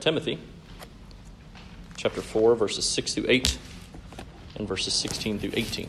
Timothy, 0.00 0.38
chapter 1.96 2.22
4, 2.22 2.56
verses 2.56 2.84
6 2.86 3.14
through 3.14 3.26
8, 3.28 3.58
and 4.56 4.66
verses 4.66 4.94
16 4.94 5.38
through 5.38 5.52
18. 5.52 5.88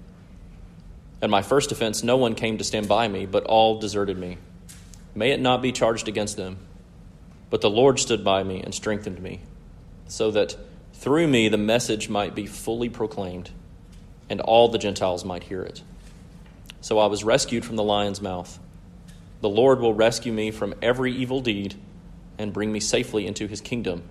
At 1.21 1.29
my 1.29 1.41
first 1.41 1.71
offense, 1.71 2.03
no 2.03 2.17
one 2.17 2.35
came 2.35 2.57
to 2.57 2.63
stand 2.63 2.87
by 2.87 3.07
me, 3.07 3.25
but 3.25 3.43
all 3.43 3.79
deserted 3.79 4.17
me. 4.17 4.37
May 5.13 5.31
it 5.31 5.39
not 5.39 5.61
be 5.61 5.71
charged 5.71 6.07
against 6.07 6.37
them. 6.37 6.57
But 7.49 7.61
the 7.61 7.69
Lord 7.69 7.99
stood 7.99 8.23
by 8.23 8.43
me 8.43 8.61
and 8.61 8.73
strengthened 8.73 9.21
me, 9.21 9.41
so 10.07 10.31
that 10.31 10.55
through 10.93 11.27
me 11.27 11.49
the 11.49 11.57
message 11.57 12.09
might 12.09 12.33
be 12.33 12.45
fully 12.45 12.89
proclaimed, 12.89 13.51
and 14.29 14.39
all 14.39 14.69
the 14.69 14.77
Gentiles 14.77 15.25
might 15.25 15.43
hear 15.43 15.61
it. 15.61 15.83
So 16.79 16.97
I 16.97 17.07
was 17.07 17.23
rescued 17.23 17.65
from 17.65 17.75
the 17.75 17.83
lion's 17.83 18.21
mouth. 18.21 18.57
The 19.41 19.49
Lord 19.49 19.81
will 19.81 19.93
rescue 19.93 20.31
me 20.31 20.49
from 20.49 20.73
every 20.81 21.11
evil 21.11 21.41
deed 21.41 21.75
and 22.37 22.53
bring 22.53 22.71
me 22.71 22.79
safely 22.79 23.27
into 23.27 23.47
his 23.47 23.61
kingdom 23.61 24.03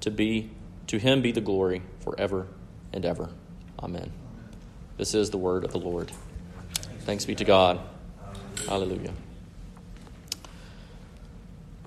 to 0.00 0.10
be 0.10 0.50
to 0.86 0.98
him 0.98 1.22
be 1.22 1.30
the 1.30 1.40
glory 1.40 1.82
forever 2.00 2.48
and 2.92 3.04
ever. 3.04 3.28
Amen. 3.78 4.10
This 4.96 5.14
is 5.14 5.30
the 5.30 5.38
word 5.38 5.64
of 5.64 5.70
the 5.70 5.78
Lord. 5.78 6.10
Thanks 7.00 7.24
be 7.24 7.34
to 7.34 7.44
God. 7.44 7.80
Hallelujah. 8.66 9.12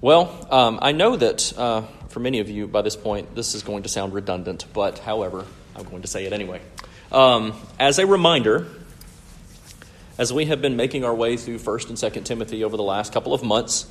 Well, 0.01 0.47
um, 0.49 0.79
I 0.81 0.91
know 0.91 1.15
that 1.15 1.53
uh, 1.57 1.83
for 2.09 2.19
many 2.19 2.39
of 2.39 2.49
you 2.49 2.67
by 2.67 2.81
this 2.81 2.95
point, 2.95 3.35
this 3.35 3.55
is 3.55 3.63
going 3.63 3.83
to 3.83 3.89
sound 3.89 4.13
redundant, 4.13 4.65
but 4.73 4.99
however, 4.99 5.45
I'm 5.75 5.85
going 5.85 6.01
to 6.01 6.07
say 6.07 6.25
it 6.25 6.33
anyway. 6.33 6.61
Um, 7.11 7.53
as 7.79 7.99
a 7.99 8.07
reminder, 8.07 8.67
as 10.17 10.33
we 10.33 10.45
have 10.45 10.61
been 10.61 10.75
making 10.75 11.05
our 11.05 11.13
way 11.13 11.37
through 11.37 11.59
1st 11.59 11.89
and 11.89 11.97
2nd 11.97 12.25
Timothy 12.25 12.63
over 12.63 12.75
the 12.75 12.83
last 12.83 13.13
couple 13.13 13.33
of 13.33 13.43
months, 13.43 13.87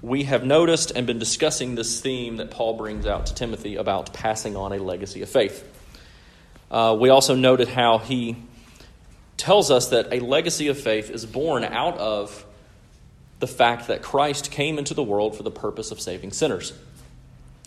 we 0.00 0.22
have 0.24 0.44
noticed 0.44 0.92
and 0.94 1.06
been 1.06 1.18
discussing 1.18 1.74
this 1.74 2.00
theme 2.00 2.36
that 2.36 2.50
Paul 2.50 2.74
brings 2.74 3.04
out 3.04 3.26
to 3.26 3.34
Timothy 3.34 3.76
about 3.76 4.14
passing 4.14 4.56
on 4.56 4.72
a 4.72 4.78
legacy 4.78 5.22
of 5.22 5.28
faith. 5.28 5.68
Uh, 6.70 6.96
we 6.98 7.08
also 7.08 7.34
noted 7.34 7.68
how 7.68 7.98
he 7.98 8.36
tells 9.42 9.72
us 9.72 9.88
that 9.88 10.12
a 10.12 10.20
legacy 10.20 10.68
of 10.68 10.78
faith 10.78 11.10
is 11.10 11.26
born 11.26 11.64
out 11.64 11.98
of 11.98 12.46
the 13.40 13.48
fact 13.48 13.88
that 13.88 14.00
Christ 14.00 14.52
came 14.52 14.78
into 14.78 14.94
the 14.94 15.02
world 15.02 15.36
for 15.36 15.42
the 15.42 15.50
purpose 15.50 15.90
of 15.90 16.00
saving 16.00 16.30
sinners, 16.30 16.72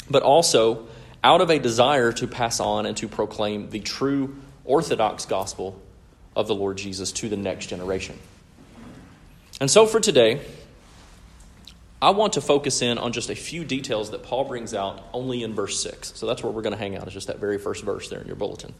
but 0.09 0.23
also 0.23 0.87
out 1.21 1.41
of 1.41 1.49
a 1.49 1.59
desire 1.59 2.13
to 2.13 2.27
pass 2.27 2.61
on 2.61 2.85
and 2.85 2.95
to 2.95 3.09
proclaim 3.09 3.71
the 3.71 3.81
true 3.81 4.37
orthodox 4.63 5.25
gospel 5.25 5.77
of 6.33 6.47
the 6.47 6.55
Lord 6.55 6.77
Jesus 6.77 7.11
to 7.11 7.27
the 7.27 7.35
next 7.35 7.65
generation. 7.65 8.17
And 9.59 9.69
so 9.69 9.85
for 9.85 9.99
today, 9.99 10.39
I 12.01 12.11
want 12.11 12.33
to 12.33 12.41
focus 12.41 12.81
in 12.81 12.97
on 12.97 13.11
just 13.11 13.29
a 13.29 13.35
few 13.35 13.65
details 13.65 14.11
that 14.11 14.23
Paul 14.23 14.45
brings 14.45 14.73
out 14.73 15.03
only 15.11 15.43
in 15.43 15.53
verse 15.53 15.77
6. 15.83 16.13
So 16.15 16.25
that's 16.25 16.41
where 16.41 16.53
we're 16.53 16.61
going 16.61 16.71
to 16.71 16.79
hang 16.79 16.95
out, 16.95 17.05
is 17.05 17.13
just 17.13 17.27
that 17.27 17.39
very 17.39 17.57
first 17.57 17.83
verse 17.83 18.07
there 18.07 18.21
in 18.21 18.27
your 18.27 18.37
bulletin. 18.37 18.73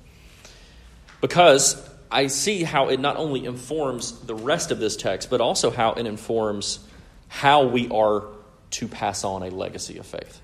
Because 1.19 1.75
I 2.11 2.27
see 2.27 2.63
how 2.63 2.89
it 2.89 2.99
not 2.99 3.17
only 3.17 3.45
informs 3.45 4.19
the 4.21 4.35
rest 4.35 4.71
of 4.71 4.79
this 4.79 4.95
text, 4.95 5.29
but 5.29 5.41
also 5.41 5.71
how 5.71 5.93
it 5.93 6.05
informs 6.05 6.79
how 7.27 7.65
we 7.65 7.89
are 7.89 8.23
to 8.71 8.87
pass 8.87 9.23
on 9.23 9.43
a 9.43 9.49
legacy 9.49 9.97
of 9.97 10.05
faith. 10.05 10.41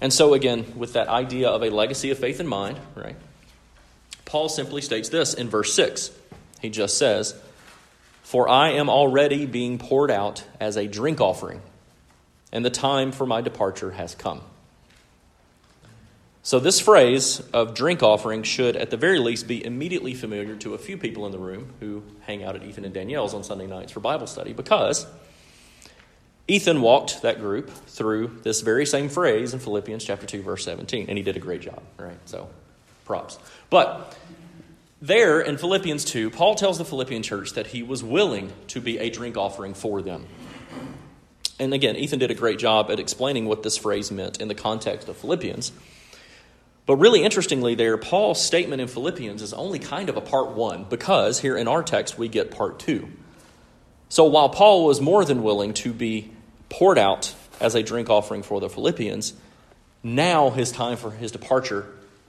And 0.00 0.12
so, 0.12 0.34
again, 0.34 0.74
with 0.76 0.92
that 0.92 1.08
idea 1.08 1.48
of 1.48 1.62
a 1.62 1.70
legacy 1.70 2.10
of 2.10 2.18
faith 2.18 2.40
in 2.40 2.46
mind, 2.46 2.78
right, 2.94 3.16
Paul 4.24 4.48
simply 4.48 4.82
states 4.82 5.08
this 5.08 5.34
in 5.34 5.48
verse 5.48 5.72
6. 5.74 6.10
He 6.60 6.68
just 6.70 6.98
says, 6.98 7.34
for 8.22 8.48
I 8.48 8.70
am 8.70 8.90
already 8.90 9.46
being 9.46 9.78
poured 9.78 10.10
out 10.10 10.42
as 10.58 10.76
a 10.76 10.88
drink 10.88 11.20
offering, 11.20 11.62
and 12.50 12.64
the 12.64 12.70
time 12.70 13.12
for 13.12 13.24
my 13.24 13.40
departure 13.40 13.92
has 13.92 14.16
come. 14.16 14.40
So, 16.46 16.60
this 16.60 16.78
phrase 16.78 17.40
of 17.52 17.74
drink 17.74 18.04
offering 18.04 18.44
should, 18.44 18.76
at 18.76 18.90
the 18.90 18.96
very 18.96 19.18
least, 19.18 19.48
be 19.48 19.66
immediately 19.66 20.14
familiar 20.14 20.54
to 20.54 20.74
a 20.74 20.78
few 20.78 20.96
people 20.96 21.26
in 21.26 21.32
the 21.32 21.40
room 21.40 21.72
who 21.80 22.04
hang 22.20 22.44
out 22.44 22.54
at 22.54 22.62
Ethan 22.62 22.84
and 22.84 22.94
Danielle's 22.94 23.34
on 23.34 23.42
Sunday 23.42 23.66
nights 23.66 23.90
for 23.90 23.98
Bible 23.98 24.28
study, 24.28 24.52
because 24.52 25.08
Ethan 26.46 26.82
walked 26.82 27.22
that 27.22 27.40
group 27.40 27.68
through 27.88 28.28
this 28.44 28.60
very 28.60 28.86
same 28.86 29.08
phrase 29.08 29.54
in 29.54 29.58
Philippians 29.58 30.04
chapter 30.04 30.24
2, 30.24 30.42
verse 30.42 30.64
17, 30.64 31.06
and 31.08 31.18
he 31.18 31.24
did 31.24 31.36
a 31.36 31.40
great 31.40 31.62
job, 31.62 31.82
right? 31.98 32.16
So, 32.26 32.48
props. 33.06 33.40
But 33.68 34.16
there 35.02 35.40
in 35.40 35.56
Philippians 35.56 36.04
2, 36.04 36.30
Paul 36.30 36.54
tells 36.54 36.78
the 36.78 36.84
Philippian 36.84 37.24
church 37.24 37.54
that 37.54 37.66
he 37.66 37.82
was 37.82 38.04
willing 38.04 38.52
to 38.68 38.80
be 38.80 39.00
a 39.00 39.10
drink 39.10 39.36
offering 39.36 39.74
for 39.74 40.00
them. 40.00 40.28
And 41.58 41.74
again, 41.74 41.96
Ethan 41.96 42.20
did 42.20 42.30
a 42.30 42.34
great 42.34 42.60
job 42.60 42.88
at 42.92 43.00
explaining 43.00 43.46
what 43.46 43.64
this 43.64 43.76
phrase 43.76 44.12
meant 44.12 44.40
in 44.40 44.46
the 44.46 44.54
context 44.54 45.08
of 45.08 45.16
Philippians. 45.16 45.72
But 46.86 46.96
really 46.96 47.24
interestingly, 47.24 47.74
there, 47.74 47.98
Paul's 47.98 48.42
statement 48.42 48.80
in 48.80 48.88
Philippians 48.88 49.42
is 49.42 49.52
only 49.52 49.78
kind 49.78 50.08
of 50.08 50.16
a 50.16 50.20
part 50.20 50.52
one 50.52 50.84
because 50.84 51.40
here 51.40 51.56
in 51.56 51.66
our 51.66 51.82
text 51.82 52.16
we 52.16 52.28
get 52.28 52.50
part 52.50 52.78
two. 52.78 53.08
So 54.08 54.24
while 54.24 54.48
Paul 54.48 54.86
was 54.86 55.00
more 55.00 55.24
than 55.24 55.42
willing 55.42 55.74
to 55.74 55.92
be 55.92 56.30
poured 56.68 56.96
out 56.96 57.34
as 57.60 57.74
a 57.74 57.82
drink 57.82 58.08
offering 58.08 58.44
for 58.44 58.60
the 58.60 58.70
Philippians, 58.70 59.32
now 60.04 60.50
his 60.50 60.70
time 60.70 60.96
for 60.96 61.10
his 61.10 61.32
departure 61.32 61.86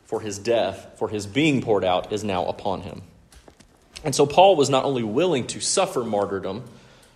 for 0.07 0.21
his 0.21 0.39
death, 0.39 0.93
for 0.95 1.09
his 1.09 1.27
being 1.27 1.61
poured 1.61 1.83
out, 1.83 2.13
is 2.13 2.23
now 2.23 2.45
upon 2.45 2.81
him. 2.81 3.01
And 4.03 4.15
so 4.15 4.25
Paul 4.25 4.55
was 4.55 4.69
not 4.69 4.85
only 4.85 5.03
willing 5.03 5.45
to 5.47 5.59
suffer 5.59 6.03
martyrdom 6.03 6.63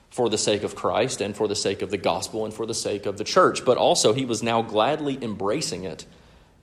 for 0.09 0.29
the 0.29 0.37
sake 0.37 0.63
of 0.63 0.75
Christ 0.75 1.21
and 1.21 1.33
for 1.35 1.47
the 1.47 1.55
sake 1.55 1.81
of 1.81 1.89
the 1.89 1.97
gospel 1.97 2.43
and 2.43 2.53
for 2.53 2.65
the 2.65 2.73
sake 2.73 3.05
of 3.05 3.17
the 3.17 3.23
church, 3.23 3.63
but 3.63 3.77
also 3.77 4.11
he 4.11 4.25
was 4.25 4.43
now 4.43 4.61
gladly 4.61 5.17
embracing 5.23 5.85
it 5.85 6.05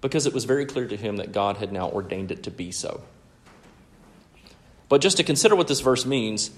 because 0.01 0.27
it 0.27 0.35
was 0.35 0.45
very 0.45 0.67
clear 0.67 0.87
to 0.87 0.97
him 0.97 1.17
that 1.17 1.33
God 1.33 1.57
had 1.57 1.73
now 1.73 1.89
ordained 1.91 2.31
it 2.31 2.45
to 2.45 2.51
be 2.51 2.71
so. 2.71 3.03
But 4.89 5.01
just 5.01 5.17
to 5.19 5.25
consider 5.25 5.55
what 5.57 5.69
this 5.69 5.81
verse 5.81 6.07
means, 6.07 6.51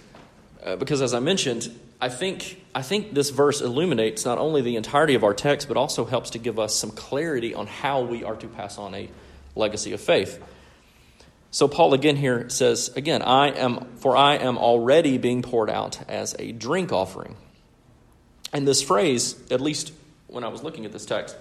uh, 0.64 0.76
because 0.76 1.02
as 1.02 1.14
I 1.14 1.20
mentioned, 1.20 1.68
I 2.00 2.08
think, 2.08 2.62
I 2.74 2.82
think 2.82 3.14
this 3.14 3.30
verse 3.30 3.60
illuminates 3.60 4.24
not 4.24 4.38
only 4.38 4.62
the 4.62 4.76
entirety 4.76 5.14
of 5.14 5.24
our 5.24 5.34
text, 5.34 5.68
but 5.68 5.76
also 5.76 6.04
helps 6.04 6.30
to 6.30 6.38
give 6.38 6.58
us 6.58 6.74
some 6.74 6.90
clarity 6.90 7.54
on 7.54 7.66
how 7.66 8.02
we 8.02 8.24
are 8.24 8.36
to 8.36 8.46
pass 8.46 8.78
on 8.78 8.94
a 8.94 9.08
legacy 9.54 9.92
of 9.92 10.00
faith. 10.00 10.42
So 11.50 11.66
Paul 11.66 11.94
again 11.94 12.16
here 12.16 12.48
says, 12.48 12.90
again, 12.94 13.22
I 13.22 13.48
am 13.48 13.96
for 13.96 14.16
I 14.16 14.36
am 14.36 14.56
already 14.56 15.18
being 15.18 15.42
poured 15.42 15.68
out 15.68 15.98
as 16.08 16.36
a 16.38 16.52
drink 16.52 16.93
offering. 16.93 17.36
And 18.52 18.66
this 18.66 18.82
phrase, 18.82 19.36
at 19.50 19.60
least 19.60 19.93
when 20.28 20.44
I 20.44 20.48
was 20.48 20.62
looking 20.62 20.86
at 20.86 20.93
this 20.93 21.06
text, 21.06 21.36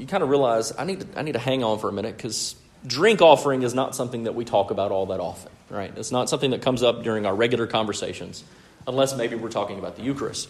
you 0.00 0.06
kind 0.06 0.22
of 0.22 0.30
realize 0.30 0.72
I 0.76 0.84
need 0.84 1.00
to, 1.00 1.18
I 1.18 1.22
need 1.22 1.32
to 1.32 1.38
hang 1.38 1.62
on 1.62 1.78
for 1.78 1.88
a 1.88 1.92
minute 1.92 2.16
because 2.16 2.56
drink 2.86 3.20
offering 3.20 3.62
is 3.62 3.74
not 3.74 3.94
something 3.94 4.24
that 4.24 4.34
we 4.34 4.44
talk 4.44 4.70
about 4.70 4.90
all 4.90 5.06
that 5.06 5.20
often, 5.20 5.52
right? 5.68 5.92
It's 5.96 6.10
not 6.10 6.30
something 6.30 6.52
that 6.52 6.62
comes 6.62 6.82
up 6.82 7.02
during 7.02 7.26
our 7.26 7.34
regular 7.34 7.66
conversations, 7.66 8.42
unless 8.86 9.14
maybe 9.14 9.36
we're 9.36 9.50
talking 9.50 9.78
about 9.78 9.96
the 9.96 10.02
Eucharist. 10.02 10.48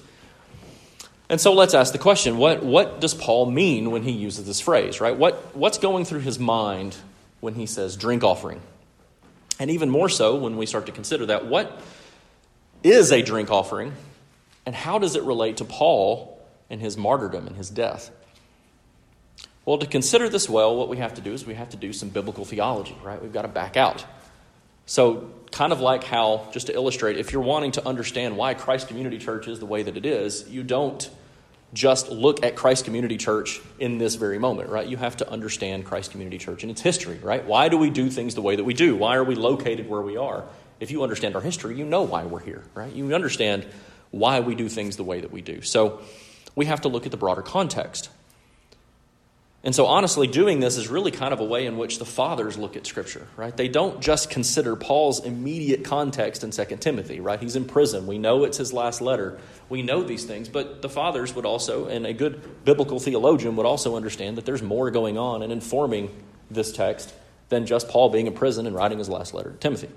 And 1.29 1.41
so 1.41 1.52
let's 1.52 1.75
ask 1.75 1.93
the 1.93 1.99
question 1.99 2.38
what, 2.38 2.62
what 2.62 3.00
does 3.00 3.14
Paul 3.14 3.50
mean 3.50 3.91
when 3.91 4.02
he 4.02 4.12
uses 4.12 4.47
this 4.47 4.61
phrase, 4.61 5.00
right? 5.00 5.17
What, 5.17 5.55
what's 5.56 5.79
going 5.79 6.05
through 6.05 6.20
his 6.20 6.38
mind 6.38 6.97
when 7.41 7.55
he 7.55 7.67
says 7.67 7.97
drink 7.97 8.23
offering? 8.23 8.61
And 9.58 9.70
even 9.70 9.91
more 9.91 10.08
so 10.08 10.37
when 10.37 10.56
we 10.56 10.67
start 10.67 10.87
to 10.87 10.93
consider 10.93 11.26
that, 11.26 11.47
what 11.47 11.81
is 12.82 13.12
a 13.12 13.20
drink 13.20 13.50
offering 13.50 13.93
and 14.64 14.75
how 14.75 14.99
does 14.99 15.17
it 15.17 15.23
relate 15.23 15.58
to 15.58 15.64
Paul 15.64 16.41
and 16.69 16.81
his 16.81 16.97
martyrdom 16.97 17.47
and 17.47 17.56
his 17.56 17.69
death? 17.69 18.11
Well, 19.64 19.78
to 19.78 19.86
consider 19.86 20.28
this 20.28 20.48
well, 20.48 20.76
what 20.76 20.88
we 20.88 20.96
have 20.96 21.14
to 21.14 21.20
do 21.20 21.32
is 21.32 21.46
we 21.46 21.54
have 21.54 21.70
to 21.70 21.76
do 21.76 21.92
some 21.92 22.08
biblical 22.08 22.44
theology, 22.44 22.96
right? 23.02 23.20
We've 23.20 23.32
got 23.32 23.42
to 23.42 23.48
back 23.48 23.76
out. 23.76 24.04
So, 24.86 25.30
kind 25.52 25.72
of 25.72 25.80
like 25.80 26.04
how, 26.04 26.48
just 26.52 26.68
to 26.68 26.74
illustrate, 26.74 27.18
if 27.18 27.32
you're 27.32 27.42
wanting 27.42 27.72
to 27.72 27.86
understand 27.86 28.36
why 28.36 28.54
Christ 28.54 28.88
Community 28.88 29.18
Church 29.18 29.46
is 29.46 29.58
the 29.58 29.66
way 29.66 29.82
that 29.82 29.96
it 29.96 30.06
is, 30.06 30.48
you 30.48 30.62
don't 30.62 31.08
just 31.72 32.10
look 32.10 32.44
at 32.44 32.56
Christ 32.56 32.84
Community 32.84 33.16
Church 33.16 33.60
in 33.78 33.98
this 33.98 34.16
very 34.16 34.38
moment, 34.38 34.70
right? 34.70 34.86
You 34.86 34.96
have 34.96 35.16
to 35.18 35.30
understand 35.30 35.84
Christ 35.84 36.10
Community 36.10 36.38
Church 36.38 36.62
and 36.62 36.70
its 36.70 36.80
history, 36.80 37.18
right? 37.22 37.44
Why 37.44 37.68
do 37.68 37.76
we 37.76 37.90
do 37.90 38.10
things 38.10 38.34
the 38.34 38.42
way 38.42 38.56
that 38.56 38.64
we 38.64 38.74
do? 38.74 38.96
Why 38.96 39.16
are 39.16 39.24
we 39.24 39.34
located 39.36 39.88
where 39.88 40.00
we 40.00 40.16
are? 40.16 40.44
If 40.80 40.90
you 40.90 41.02
understand 41.02 41.36
our 41.36 41.42
history, 41.42 41.76
you 41.76 41.84
know 41.84 42.02
why 42.02 42.24
we're 42.24 42.40
here, 42.40 42.64
right? 42.74 42.92
You 42.92 43.14
understand 43.14 43.66
why 44.10 44.40
we 44.40 44.54
do 44.54 44.68
things 44.68 44.96
the 44.96 45.04
way 45.04 45.20
that 45.20 45.30
we 45.30 45.42
do. 45.42 45.62
So 45.62 46.00
we 46.56 46.66
have 46.66 46.80
to 46.80 46.88
look 46.88 47.04
at 47.04 47.12
the 47.12 47.16
broader 47.16 47.42
context. 47.42 48.08
And 49.62 49.74
so, 49.74 49.84
honestly, 49.84 50.26
doing 50.26 50.60
this 50.60 50.78
is 50.78 50.88
really 50.88 51.10
kind 51.10 51.34
of 51.34 51.40
a 51.40 51.44
way 51.44 51.66
in 51.66 51.76
which 51.76 51.98
the 51.98 52.06
fathers 52.06 52.56
look 52.56 52.76
at 52.76 52.86
Scripture, 52.86 53.28
right? 53.36 53.54
They 53.54 53.68
don't 53.68 54.00
just 54.00 54.30
consider 54.30 54.74
Paul's 54.74 55.22
immediate 55.22 55.84
context 55.84 56.42
in 56.42 56.50
2 56.50 56.76
Timothy, 56.76 57.20
right? 57.20 57.38
He's 57.38 57.56
in 57.56 57.66
prison. 57.66 58.06
We 58.06 58.16
know 58.16 58.44
it's 58.44 58.56
his 58.56 58.72
last 58.72 59.02
letter. 59.02 59.38
We 59.68 59.82
know 59.82 60.02
these 60.02 60.24
things, 60.24 60.48
but 60.48 60.80
the 60.80 60.88
fathers 60.88 61.34
would 61.34 61.44
also, 61.44 61.88
and 61.88 62.06
a 62.06 62.14
good 62.14 62.64
biblical 62.64 62.98
theologian 62.98 63.54
would 63.56 63.66
also 63.66 63.96
understand 63.96 64.38
that 64.38 64.46
there's 64.46 64.62
more 64.62 64.90
going 64.90 65.18
on 65.18 65.42
in 65.42 65.50
informing 65.50 66.10
this 66.50 66.72
text 66.72 67.12
than 67.50 67.66
just 67.66 67.90
Paul 67.90 68.08
being 68.08 68.26
in 68.26 68.32
prison 68.32 68.66
and 68.66 68.74
writing 68.74 68.96
his 68.96 69.10
last 69.10 69.34
letter 69.34 69.50
to 69.50 69.58
Timothy. 69.58 69.90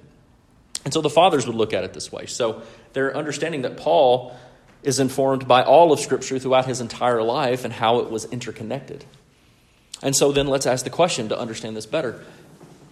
And 0.83 0.93
so 0.93 0.99
the 0.99 1.09
fathers 1.09 1.47
would 1.47 1.55
look 1.55 1.71
at 1.71 1.85
it 1.85 1.93
this 1.93 2.11
way. 2.11 2.25
So 2.25 2.63
they're 2.91 3.15
understanding 3.15 3.61
that 3.61 3.77
Paul 3.77 4.35
is 4.81 4.99
informed 4.99 5.47
by 5.47 5.63
all 5.63 5.93
of 5.93 6.01
Scripture 6.01 6.37
throughout 6.37 6.65
his 6.65 6.81
entire 6.81 7.23
life 7.23 7.63
and 7.63 7.73
how 7.73 7.99
it 7.99 8.09
was 8.09 8.25
interconnected. 8.25 9.05
And 10.03 10.15
so 10.15 10.31
then 10.33 10.47
let's 10.47 10.67
ask 10.67 10.83
the 10.83 10.91
question 10.91 11.29
to 11.29 11.39
understand 11.39 11.75
this 11.75 11.85
better. 11.85 12.23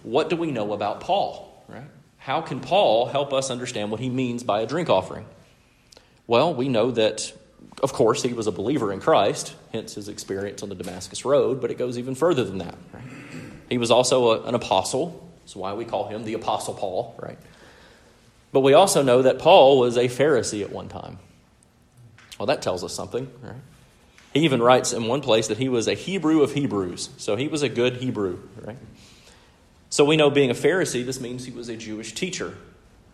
What 0.02 0.30
do 0.30 0.34
we 0.34 0.50
know 0.50 0.72
about 0.72 1.00
Paul, 1.00 1.64
right? 1.68 1.84
How 2.16 2.40
can 2.40 2.58
Paul 2.58 3.06
help 3.06 3.32
us 3.32 3.50
understand 3.50 3.90
what 3.90 4.00
he 4.00 4.08
means 4.08 4.42
by 4.42 4.62
a 4.62 4.66
drink 4.66 4.88
offering? 4.88 5.26
Well, 6.26 6.54
we 6.54 6.68
know 6.68 6.90
that 6.92 7.32
of 7.82 7.92
course 7.92 8.22
he 8.22 8.32
was 8.32 8.46
a 8.46 8.52
believer 8.52 8.92
in 8.92 9.00
Christ, 9.00 9.54
hence 9.72 9.94
his 9.94 10.08
experience 10.08 10.62
on 10.62 10.70
the 10.70 10.74
Damascus 10.74 11.24
road, 11.24 11.60
but 11.60 11.70
it 11.70 11.78
goes 11.78 11.98
even 11.98 12.14
further 12.14 12.44
than 12.44 12.58
that, 12.58 12.76
right? 12.92 13.02
He 13.68 13.78
was 13.78 13.90
also 13.90 14.30
a, 14.30 14.42
an 14.44 14.54
apostle. 14.54 15.30
That's 15.40 15.54
why 15.54 15.74
we 15.74 15.84
call 15.84 16.08
him 16.08 16.24
the 16.24 16.34
apostle 16.34 16.74
Paul, 16.74 17.14
right? 17.20 17.38
But 18.52 18.60
we 18.60 18.72
also 18.72 19.02
know 19.02 19.22
that 19.22 19.38
Paul 19.38 19.78
was 19.78 19.96
a 19.96 20.08
Pharisee 20.08 20.62
at 20.62 20.70
one 20.70 20.88
time. 20.88 21.18
Well, 22.38 22.46
that 22.46 22.62
tells 22.62 22.82
us 22.84 22.94
something, 22.94 23.30
right? 23.42 23.54
He 24.32 24.40
even 24.40 24.62
writes 24.62 24.92
in 24.92 25.06
one 25.06 25.20
place 25.20 25.48
that 25.48 25.58
he 25.58 25.68
was 25.68 25.88
a 25.88 25.94
Hebrew 25.94 26.42
of 26.42 26.52
Hebrews. 26.52 27.10
So 27.18 27.36
he 27.36 27.48
was 27.48 27.62
a 27.62 27.68
good 27.68 27.96
Hebrew, 27.96 28.38
right? 28.60 28.78
So 29.90 30.06
we 30.06 30.16
know 30.16 30.30
being 30.30 30.50
a 30.50 30.54
Pharisee, 30.54 31.04
this 31.04 31.20
means 31.20 31.44
he 31.44 31.52
was 31.52 31.68
a 31.68 31.76
Jewish 31.76 32.14
teacher. 32.14 32.56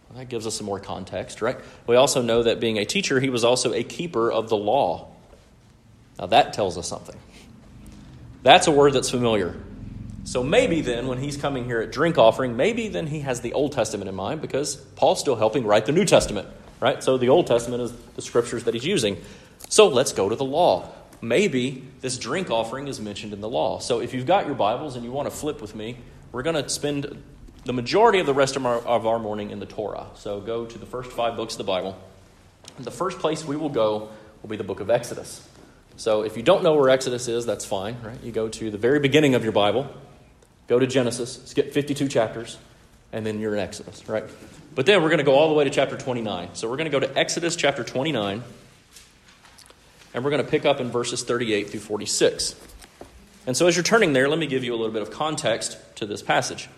Well, 0.09 0.19
that 0.19 0.29
gives 0.29 0.47
us 0.47 0.55
some 0.55 0.67
more 0.67 0.79
context, 0.79 1.43
right? 1.43 1.59
We 1.87 1.97
also 1.97 2.23
know 2.23 2.45
that 2.45 2.61
being 2.61 2.79
a 2.79 2.85
teacher, 2.85 3.19
he 3.19 3.31
was 3.31 3.43
also 3.45 3.73
a 3.73 3.83
keeper 3.83 4.31
of 4.31 4.49
the 4.49 4.57
law. 4.57 5.09
Now 6.21 6.27
that 6.27 6.53
tells 6.53 6.79
us 6.79 6.87
something. 6.87 7.17
That's 8.45 8.69
a 8.69 8.71
word 8.71 8.93
that's 8.93 9.11
familiar. 9.11 9.57
So 10.23 10.45
maybe 10.45 10.83
then, 10.83 11.07
when 11.09 11.19
he's 11.19 11.37
coming 11.37 11.65
here 11.65 11.81
at 11.81 11.91
drink 11.91 12.17
offering, 12.19 12.57
maybe 12.57 12.89
then 12.89 13.07
he 13.07 13.21
has 13.21 13.41
the 13.41 13.55
Old 13.55 13.73
Testament 13.73 14.09
in 14.09 14.15
mind 14.15 14.41
because 14.41 14.77
Paul's 14.77 15.19
still 15.21 15.37
helping 15.37 15.65
write 15.65 15.87
the 15.87 15.93
New 15.93 16.05
Testament, 16.05 16.47
right? 16.81 17.03
So 17.03 17.19
the 17.19 17.31
Old 17.31 17.47
Testament 17.47 17.83
is 17.83 17.93
the 18.15 18.23
scriptures 18.23 18.65
that 18.65 18.75
he's 18.75 18.87
using. 18.87 19.17
So 19.69 19.89
let's 19.89 20.13
go 20.13 20.29
to 20.29 20.37
the 20.37 20.45
law 20.45 20.93
maybe 21.21 21.85
this 22.01 22.19
drink 22.19 22.51
offering 22.51 22.89
is 22.89 23.01
mentioned 23.01 23.33
in 23.33 23.41
the 23.41 23.49
law. 23.49 23.79
So 23.79 24.01
if 24.01 24.15
you've 24.15 24.27
got 24.27 24.47
your 24.47 24.55
Bibles 24.55 24.97
and 24.97 25.05
you 25.05 25.13
want 25.13 25.29
to 25.29 25.35
flip 25.35 25.61
with 25.61 25.75
me, 25.75 25.97
we're 26.33 26.43
going 26.43 26.63
to 26.63 26.69
spend 26.69 27.23
the 27.65 27.73
majority 27.73 28.19
of 28.19 28.27
the 28.27 28.35
rest 28.35 28.57
of 28.57 28.65
our, 28.65 28.79
of 28.79 29.07
our 29.07 29.19
morning 29.19 29.51
in 29.51 29.61
the 29.61 29.67
Torah. 29.67 30.07
So 30.15 30.41
go 30.41 30.67
to 30.67 30.79
the 30.79 30.87
first 30.87 31.11
five 31.11 31.37
books 31.37 31.55
of 31.55 31.59
the 31.59 31.65
Bible. 31.65 31.99
The 32.79 32.91
first 32.91 33.19
place 33.19 33.45
we 33.45 33.57
will 33.57 33.69
go 33.69 34.11
will 34.43 34.49
be 34.49 34.57
the 34.57 34.65
book 34.65 34.81
of 34.81 34.91
Exodus. 34.91 35.47
So 35.97 36.23
if 36.23 36.37
you 36.37 36.43
don't 36.43 36.63
know 36.63 36.75
where 36.75 36.91
Exodus 36.91 37.27
is, 37.27 37.45
that's 37.45 37.65
fine, 37.65 37.97
right? 38.03 38.23
You 38.23 38.31
go 38.31 38.49
to 38.49 38.71
the 38.71 38.79
very 38.79 39.01
beginning 39.01 39.35
of 39.35 39.43
your 39.43 39.53
Bible, 39.53 39.93
go 40.69 40.79
to 40.79 40.87
Genesis, 40.87 41.43
skip 41.47 41.73
52 41.73 42.07
chapters, 42.09 42.57
and 43.13 43.27
then 43.27 43.41
you're 43.41 43.55
in 43.55 43.61
Exodus, 43.61 44.09
right? 44.09 44.25
But 44.75 44.87
then 44.87 45.03
we're 45.03 45.09
going 45.09 45.19
to 45.19 45.25
go 45.25 45.35
all 45.35 45.49
the 45.49 45.55
way 45.55 45.65
to 45.65 45.71
chapter 45.71 45.97
29. 45.97 46.51
So 46.53 46.71
we're 46.71 46.77
going 46.77 46.91
to 46.91 47.01
go 47.01 47.01
to 47.01 47.19
Exodus 47.19 47.57
chapter 47.57 47.83
29 47.83 48.45
and 50.15 50.25
we're 50.25 50.31
going 50.31 50.45
to 50.45 50.51
pick 50.51 50.65
up 50.65 50.81
in 50.81 50.91
verses 50.91 51.23
38 51.23 51.71
through 51.71 51.81
46. 51.81 52.55
And 53.47 53.57
so, 53.57 53.67
as 53.67 53.77
you're 53.77 53.83
turning 53.83 54.13
there, 54.13 54.29
let 54.29 54.39
me 54.39 54.47
give 54.47 54.65
you 54.65 54.75
a 54.75 54.77
little 54.77 54.93
bit 54.93 55.03
of 55.03 55.11
context 55.11 55.79
to 55.97 56.07
this 56.07 56.23
passage. 56.23 56.69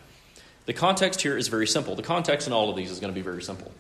The 0.67 0.73
context 0.73 1.23
here 1.23 1.37
is 1.37 1.49
very 1.49 1.67
simple. 1.67 1.97
The 1.97 2.03
context 2.03 2.47
in 2.47 2.53
all 2.53 2.71
of 2.71 2.77
these 2.77 2.91
is 2.91 3.01
going 3.01 3.13
to 3.13 3.19
be 3.19 3.25
very 3.25 3.43
simple. 3.43 3.73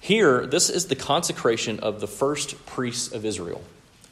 Here, 0.00 0.46
this 0.46 0.68
is 0.70 0.86
the 0.86 0.96
consecration 0.96 1.80
of 1.80 2.00
the 2.00 2.06
first 2.06 2.66
priests 2.66 3.12
of 3.12 3.24
Israel. 3.24 3.62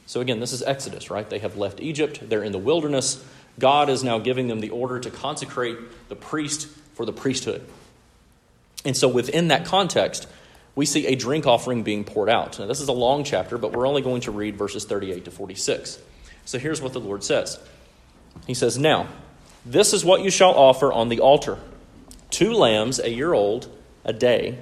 So, 0.07 0.21
again, 0.21 0.41
this 0.41 0.53
is 0.53 0.63
Exodus, 0.63 1.11
right? 1.11 1.29
They 1.29 1.39
have 1.41 1.57
left 1.57 1.81
Egypt, 1.81 2.21
they're 2.23 2.43
in 2.43 2.53
the 2.53 2.59
wilderness. 2.59 3.23
God 3.59 3.91
is 3.91 4.05
now 4.05 4.21
giving 4.21 4.47
them 4.47 4.61
the 4.61 4.71
order 4.71 5.01
to 5.01 5.11
consecrate 5.11 5.77
the 6.09 6.15
priest 6.15 6.69
for 6.95 7.05
the 7.05 7.13
priesthood. 7.13 7.67
And 8.85 8.97
so, 8.97 9.09
within 9.09 9.49
that 9.49 9.65
context, 9.65 10.29
we 10.79 10.87
see 10.87 11.09
a 11.09 11.17
drink 11.17 11.45
offering 11.45 11.83
being 11.83 12.05
poured 12.05 12.29
out. 12.29 12.57
Now, 12.61 12.67
this 12.67 12.81
is 12.81 12.87
a 12.87 12.93
long 12.93 13.25
chapter, 13.25 13.59
but 13.59 13.73
we're 13.73 13.89
only 13.89 14.01
going 14.01 14.21
to 14.21 14.31
read 14.31 14.57
verses 14.57 14.85
38 14.85 15.25
to 15.25 15.31
46. 15.33 15.99
So 16.45 16.57
here's 16.61 16.81
what 16.81 16.93
the 16.93 17.01
Lord 17.01 17.25
says 17.25 17.59
He 18.47 18.55
says, 18.55 18.79
Now, 18.79 19.09
this 19.67 19.93
is 19.93 20.05
what 20.05 20.23
you 20.23 20.31
shall 20.31 20.55
offer 20.55 20.93
on 20.93 21.09
the 21.09 21.19
altar 21.19 21.59
two 22.31 22.53
lambs, 22.53 23.01
a 23.01 23.11
year 23.11 23.33
old, 23.33 23.69
a 24.05 24.13
day, 24.13 24.57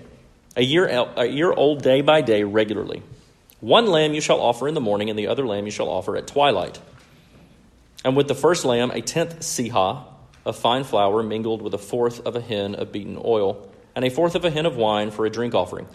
a 0.57 0.63
year, 0.63 0.87
a 0.89 1.27
year 1.27 1.53
old 1.53 1.83
day 1.83 2.01
by 2.01 2.23
day 2.23 2.45
regularly. 2.45 3.03
One 3.61 3.87
lamb 3.87 4.15
you 4.15 4.23
shall 4.23 4.41
offer 4.41 4.67
in 4.69 4.73
the 4.73 4.81
morning, 4.81 5.11
and 5.11 5.19
the 5.19 5.27
other 5.27 5.47
lamb 5.47 5.67
you 5.67 5.71
shall 5.71 5.91
offer 5.91 6.17
at 6.17 6.27
twilight. 6.27 6.81
And 8.07 8.17
with 8.17 8.27
the 8.27 8.35
first 8.35 8.65
lamb, 8.65 8.91
a 8.91 9.03
tenth 9.03 9.41
seah 9.41 10.05
of 10.47 10.57
fine 10.57 10.85
flour 10.85 11.23
mingled 11.23 11.61
with 11.61 11.75
a 11.75 11.79
fourth 11.79 12.27
of 12.27 12.37
a 12.37 12.41
hin 12.41 12.75
of 12.75 12.91
beaten 12.91 13.21
oil, 13.23 13.69
and 13.95 14.03
a 14.03 14.11
fourth 14.11 14.35
of 14.35 14.47
a 14.47 14.51
hin 14.51 14.65
of 14.65 14.77
wine 14.77 15.11
for 15.11 15.27
a 15.27 15.31
drink 15.31 15.55
offering. 15.55 15.87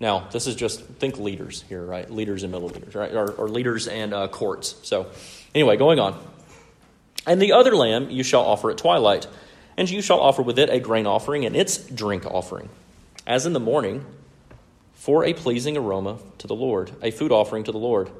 Now, 0.00 0.26
this 0.32 0.46
is 0.46 0.56
just 0.56 0.80
think 0.82 1.18
leaders 1.18 1.62
here, 1.68 1.84
right? 1.84 2.10
Leaders 2.10 2.42
and 2.42 2.52
milliliters, 2.52 2.94
right? 2.94 3.14
Or, 3.14 3.30
or 3.32 3.48
liters 3.48 3.86
and 3.86 4.14
uh. 4.14 4.28
So, 4.60 5.10
anyway, 5.54 5.76
going 5.76 6.00
on. 6.00 6.18
And 7.26 7.40
the 7.40 7.52
other 7.52 7.76
lamb 7.76 8.08
you 8.08 8.22
shall 8.22 8.42
offer 8.42 8.70
at 8.70 8.78
twilight, 8.78 9.26
and 9.76 9.88
you 9.90 10.00
shall 10.00 10.20
offer 10.20 10.40
with 10.40 10.58
it 10.58 10.70
a 10.70 10.80
grain 10.80 11.06
offering 11.06 11.44
and 11.44 11.54
its 11.54 11.76
drink 11.76 12.24
offering, 12.24 12.70
as 13.26 13.44
in 13.44 13.52
the 13.52 13.60
morning, 13.60 14.06
for 14.94 15.24
a 15.24 15.34
pleasing 15.34 15.76
aroma 15.76 16.18
to 16.38 16.46
the 16.46 16.54
Lord, 16.54 16.92
a 17.02 17.10
food 17.10 17.30
offering 17.30 17.64
to 17.64 17.72
the 17.72 17.78
Lord. 17.78 18.10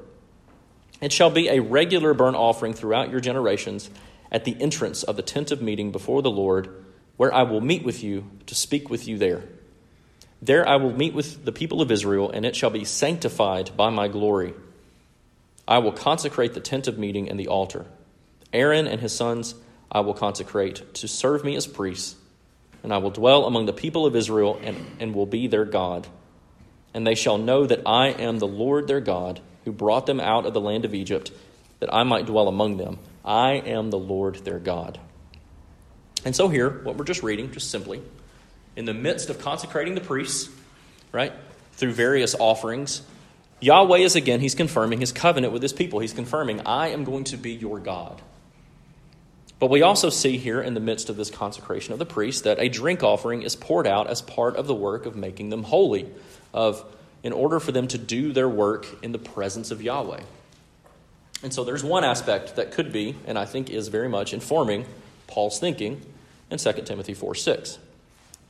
It 1.01 1.11
shall 1.11 1.31
be 1.31 1.49
a 1.49 1.61
regular 1.61 2.13
burnt 2.13 2.35
offering 2.35 2.73
throughout 2.73 3.09
your 3.09 3.19
generations 3.19 3.89
at 4.31 4.45
the 4.45 4.55
entrance 4.61 5.01
of 5.01 5.15
the 5.15 5.23
tent 5.23 5.51
of 5.51 5.63
meeting 5.63 5.91
before 5.91 6.21
the 6.21 6.29
Lord, 6.29 6.69
where 7.17 7.33
I 7.33 7.41
will 7.41 7.61
meet 7.61 7.83
with 7.83 8.03
you 8.03 8.29
to 8.45 8.53
speak 8.53 8.89
with 8.89 9.07
you 9.07 9.17
there. 9.17 9.43
There 10.41 10.67
I 10.67 10.77
will 10.77 10.93
meet 10.93 11.13
with 11.13 11.45
the 11.45 11.51
people 11.51 11.81
of 11.81 11.91
Israel, 11.91 12.31
and 12.31 12.45
it 12.45 12.55
shall 12.55 12.71
be 12.71 12.83
sanctified 12.83 13.71
by 13.77 13.89
my 13.89 14.07
glory. 14.07 14.53
I 15.67 15.77
will 15.77 15.91
consecrate 15.91 16.53
the 16.53 16.59
tent 16.59 16.87
of 16.87 16.97
meeting 16.97 17.29
and 17.29 17.39
the 17.39 17.47
altar. 17.47 17.85
Aaron 18.51 18.87
and 18.87 18.99
his 18.99 19.15
sons 19.15 19.55
I 19.91 19.99
will 19.99 20.13
consecrate 20.13 20.93
to 20.95 21.07
serve 21.07 21.43
me 21.43 21.55
as 21.55 21.67
priests, 21.67 22.15
and 22.81 22.93
I 22.93 22.97
will 22.97 23.11
dwell 23.11 23.45
among 23.45 23.65
the 23.65 23.73
people 23.73 24.05
of 24.05 24.15
Israel 24.15 24.59
and, 24.63 24.77
and 24.99 25.13
will 25.13 25.25
be 25.25 25.47
their 25.47 25.65
God. 25.65 26.07
And 26.93 27.05
they 27.05 27.15
shall 27.15 27.37
know 27.37 27.65
that 27.65 27.83
I 27.85 28.07
am 28.07 28.39
the 28.39 28.47
Lord 28.47 28.87
their 28.87 28.99
God, 28.99 29.41
who 29.65 29.71
brought 29.71 30.07
them 30.07 30.19
out 30.19 30.45
of 30.45 30.53
the 30.53 30.61
land 30.61 30.85
of 30.85 30.95
Egypt, 30.95 31.31
that 31.79 31.93
I 31.93 32.03
might 32.03 32.25
dwell 32.25 32.47
among 32.47 32.77
them. 32.77 32.99
I 33.23 33.53
am 33.53 33.91
the 33.91 33.99
Lord 33.99 34.35
their 34.37 34.59
God. 34.59 34.99
And 36.25 36.35
so, 36.35 36.47
here, 36.49 36.69
what 36.83 36.97
we're 36.97 37.05
just 37.05 37.23
reading, 37.23 37.51
just 37.51 37.69
simply, 37.69 38.01
in 38.75 38.85
the 38.85 38.93
midst 38.93 39.29
of 39.29 39.39
consecrating 39.39 39.95
the 39.95 40.01
priests, 40.01 40.49
right, 41.11 41.33
through 41.73 41.93
various 41.93 42.35
offerings, 42.35 43.01
Yahweh 43.59 43.99
is 43.99 44.15
again, 44.15 44.39
he's 44.39 44.55
confirming 44.55 44.99
his 44.99 45.11
covenant 45.11 45.53
with 45.53 45.61
his 45.61 45.73
people. 45.73 45.99
He's 45.99 46.13
confirming, 46.13 46.61
I 46.65 46.89
am 46.89 47.03
going 47.03 47.25
to 47.25 47.37
be 47.37 47.51
your 47.51 47.79
God. 47.79 48.21
But 49.59 49.69
we 49.69 49.83
also 49.83 50.09
see 50.09 50.37
here 50.37 50.59
in 50.59 50.73
the 50.73 50.79
midst 50.79 51.09
of 51.09 51.17
this 51.17 51.29
consecration 51.29 51.93
of 51.93 51.99
the 51.99 52.05
priests 52.05 52.41
that 52.41 52.59
a 52.59 52.67
drink 52.67 53.03
offering 53.03 53.43
is 53.43 53.55
poured 53.55 53.85
out 53.85 54.07
as 54.07 54.19
part 54.19 54.55
of 54.55 54.65
the 54.65 54.73
work 54.73 55.05
of 55.05 55.15
making 55.15 55.49
them 55.49 55.61
holy, 55.61 56.09
of 56.51 56.83
in 57.21 57.31
order 57.31 57.59
for 57.59 57.71
them 57.71 57.87
to 57.89 57.99
do 57.99 58.33
their 58.33 58.49
work 58.49 58.87
in 59.03 59.11
the 59.11 59.19
presence 59.19 59.69
of 59.69 59.79
Yahweh. 59.79 60.21
And 61.43 61.53
so 61.53 61.63
there's 61.63 61.83
one 61.83 62.03
aspect 62.03 62.55
that 62.55 62.71
could 62.71 62.91
be, 62.91 63.15
and 63.27 63.37
I 63.37 63.45
think 63.45 63.69
is 63.69 63.87
very 63.89 64.09
much 64.09 64.33
informing 64.33 64.85
Paul's 65.27 65.59
thinking 65.59 66.01
in 66.49 66.57
2 66.57 66.73
Timothy 66.83 67.13
4 67.13 67.35
6. 67.35 67.77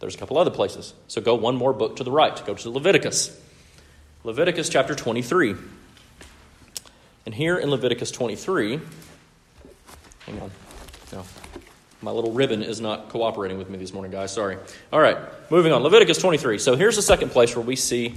There's 0.02 0.16
a 0.16 0.18
couple 0.18 0.38
other 0.40 0.52
places. 0.52 0.94
So 1.08 1.22
go 1.22 1.36
one 1.36 1.56
more 1.56 1.74
book 1.74 1.98
to 1.98 2.04
the 2.04 2.12
right. 2.12 2.46
Go 2.46 2.56
to 2.56 2.70
Leviticus. 2.70 3.40
Leviticus 4.24 4.68
chapter 4.68 4.96
23. 4.96 5.56
And 7.28 7.36
here 7.36 7.58
in 7.60 7.70
Leviticus 7.70 8.10
23, 8.10 8.80
hang 10.26 10.42
on. 10.42 10.52
No. 11.14 11.24
My 12.02 12.10
little 12.10 12.32
ribbon 12.32 12.64
is 12.64 12.82
not 12.82 13.10
cooperating 13.10 13.60
with 13.60 13.70
me 13.70 13.78
this 13.78 13.94
morning, 13.94 14.12
guys. 14.12 14.34
Sorry. 14.34 14.58
All 14.92 15.00
right, 15.00 15.18
moving 15.52 15.72
on. 15.72 15.84
Leviticus 15.84 16.18
23. 16.18 16.58
So 16.58 16.76
here's 16.76 16.96
the 16.96 17.04
second 17.04 17.30
place 17.30 17.56
where 17.56 17.64
we 17.64 17.76
see 17.76 18.16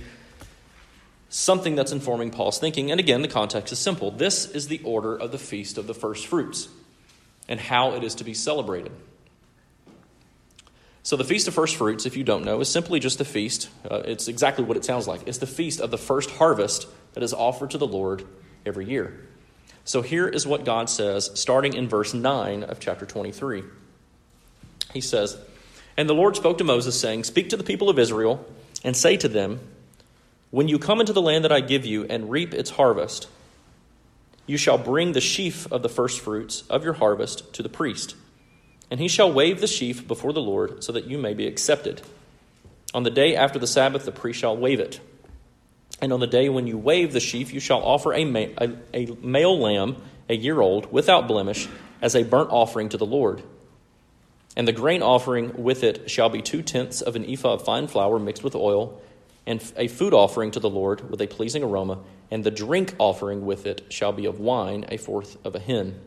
something 1.29 1.75
that's 1.75 1.93
informing 1.93 2.31
Paul's 2.31 2.59
thinking. 2.59 2.93
And 2.93 2.99
again, 2.99 3.21
the 3.21 3.29
context 3.29 3.75
is 3.75 3.79
simple. 3.79 4.11
This 4.11 4.47
is 4.51 4.69
the 4.69 4.81
order 4.85 5.15
of 5.15 5.33
the 5.33 5.39
feast 5.39 5.77
of 5.77 5.87
the 5.87 5.95
first 5.95 6.29
fruits 6.29 6.69
and 7.47 7.61
how 7.61 7.93
it 7.93 8.03
is 8.03 8.15
to 8.17 8.25
be 8.25 8.33
celebrated. 8.33 8.93
So, 11.05 11.17
the 11.17 11.25
Feast 11.25 11.47
of 11.49 11.53
First 11.53 11.77
Fruits, 11.77 12.07
if 12.07 12.17
you 12.17 12.25
don't 12.25 12.47
know, 12.47 12.63
is 12.63 12.71
simply 12.71 12.99
just 12.99 13.19
the 13.19 13.27
feast. 13.27 13.69
Uh, 13.89 14.01
it's 14.07 14.27
exactly 14.27 14.65
what 14.65 14.79
it 14.79 14.87
sounds 14.87 15.07
like. 15.07 15.21
It's 15.29 15.37
the 15.37 15.47
feast 15.47 15.79
of 15.81 15.91
the 15.91 15.99
first 15.99 16.31
harvest 16.31 16.87
that 17.13 17.23
is 17.23 17.35
offered 17.35 17.73
to 17.73 17.79
the 17.79 17.87
Lord 17.87 18.25
every 18.65 18.87
year. 18.87 19.21
So, 19.85 20.01
here 20.01 20.27
is 20.27 20.47
what 20.47 20.65
God 20.65 20.89
says, 20.89 21.31
starting 21.35 21.75
in 21.75 21.91
verse 21.91 22.15
9 22.15 22.63
of 22.63 22.81
chapter 22.81 23.05
23. 23.05 23.65
He 24.95 25.03
says, 25.03 25.37
And 25.99 26.09
the 26.09 26.15
Lord 26.15 26.37
spoke 26.37 26.57
to 26.57 26.65
Moses, 26.65 26.99
saying, 26.99 27.25
Speak 27.25 27.51
to 27.51 27.59
the 27.59 27.65
people 27.65 27.91
of 27.91 27.99
Israel, 27.99 28.43
and 28.83 28.97
say 28.97 29.19
to 29.19 29.29
them, 29.29 29.61
When 30.51 30.69
you 30.69 30.79
come 30.79 31.01
into 31.01 31.13
the 31.13 31.21
land 31.21 31.45
that 31.45 31.53
I 31.53 31.61
give 31.61 31.85
you 31.85 32.05
and 32.05 32.31
reap 32.31 32.55
its 32.55 32.71
harvest, 32.71 33.29
you 34.47 34.57
shall 34.57 34.79
bring 34.79 35.13
the 35.13 35.21
sheaf 35.21 35.71
of 35.71 35.83
the 35.83 35.91
first 35.91 36.21
fruits 36.21 36.63
of 36.71 36.83
your 36.83 36.95
harvest 36.95 37.53
to 37.53 37.63
the 37.63 37.69
priest 37.69 38.15
and 38.91 39.01
he 39.01 39.09
shall 39.09 39.33
wave 39.33 39.61
the 39.61 39.67
sheaf 39.67 40.07
before 40.07 40.33
the 40.33 40.43
Lord, 40.43 40.85
so 40.85 40.93
that 40.93 41.07
you 41.07 41.19
may 41.19 41.35
be 41.35 41.47
accepted. 41.47 42.03
On 42.93 43.03
the 43.03 43.11
day 43.11 43.35
after 43.35 43.59
the 43.59 43.67
Sabbath, 43.67 44.05
the 44.05 44.13
priest 44.13 44.41
shall 44.41 44.57
wave 44.57 44.81
it. 44.81 45.01
And 46.01 46.13
on 46.13 46.21
the 46.21 46.27
day 46.27 46.49
when 46.49 46.67
you 46.67 46.79
wave 46.79 47.13
the 47.13 47.21
sheaf, 47.21 47.53
you 47.53 47.61
shall 47.61 47.83
offer 47.83 48.13
a, 48.13 48.25
ma- 48.25 48.55
a, 48.59 48.71
a 48.93 49.07
male 49.23 49.59
lamb, 49.59 49.97
a 50.29 50.37
year 50.37 50.61
old, 50.61 50.93
without 50.93 51.27
blemish, 51.27 51.69
as 52.01 52.15
a 52.15 52.23
burnt 52.23 52.51
offering 52.51 52.89
to 52.91 52.97
the 52.97 53.07
Lord. 53.07 53.43
And 54.57 54.69
the 54.69 54.73
grain 54.73 55.03
offering 55.03 55.63
with 55.63 55.83
it 55.83 56.11
shall 56.11 56.29
be 56.29 56.43
two 56.43 56.63
tenths 56.63 57.01
of 57.01 57.17
an 57.17 57.29
ephah 57.29 57.55
of 57.55 57.65
fine 57.65 57.89
flour 57.89 58.19
mixed 58.19 58.45
with 58.45 58.55
oil, 58.55 59.01
and 59.47 59.63
a 59.77 59.89
food 59.89 60.15
offering 60.15 60.53
to 60.53 60.61
the 60.61 60.71
Lord 60.71 61.11
with 61.11 61.21
a 61.21 61.27
pleasing 61.27 61.63
aroma. 61.63 61.99
And 62.31 62.45
the 62.45 62.51
drink 62.51 62.95
offering 62.99 63.45
with 63.45 63.67
it 63.67 63.93
shall 63.93 64.13
be 64.13 64.27
of 64.27 64.41
wine, 64.41 64.87
a 64.89 64.97
fourth 64.97 65.37
of 65.45 65.55
a 65.55 65.59
hin. 65.59 66.01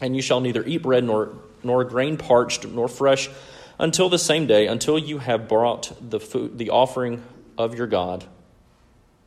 And 0.00 0.16
you 0.16 0.22
shall 0.22 0.40
neither 0.40 0.64
eat 0.64 0.82
bread 0.82 1.04
nor 1.04 1.34
nor 1.64 1.84
grain 1.84 2.16
parched, 2.16 2.66
nor 2.66 2.88
fresh, 2.88 3.28
until 3.78 4.08
the 4.08 4.18
same 4.18 4.46
day, 4.46 4.66
until 4.66 4.98
you 4.98 5.18
have 5.18 5.48
brought 5.48 5.92
the, 6.00 6.20
food, 6.20 6.58
the 6.58 6.70
offering 6.70 7.22
of 7.58 7.74
your 7.74 7.86
God. 7.86 8.24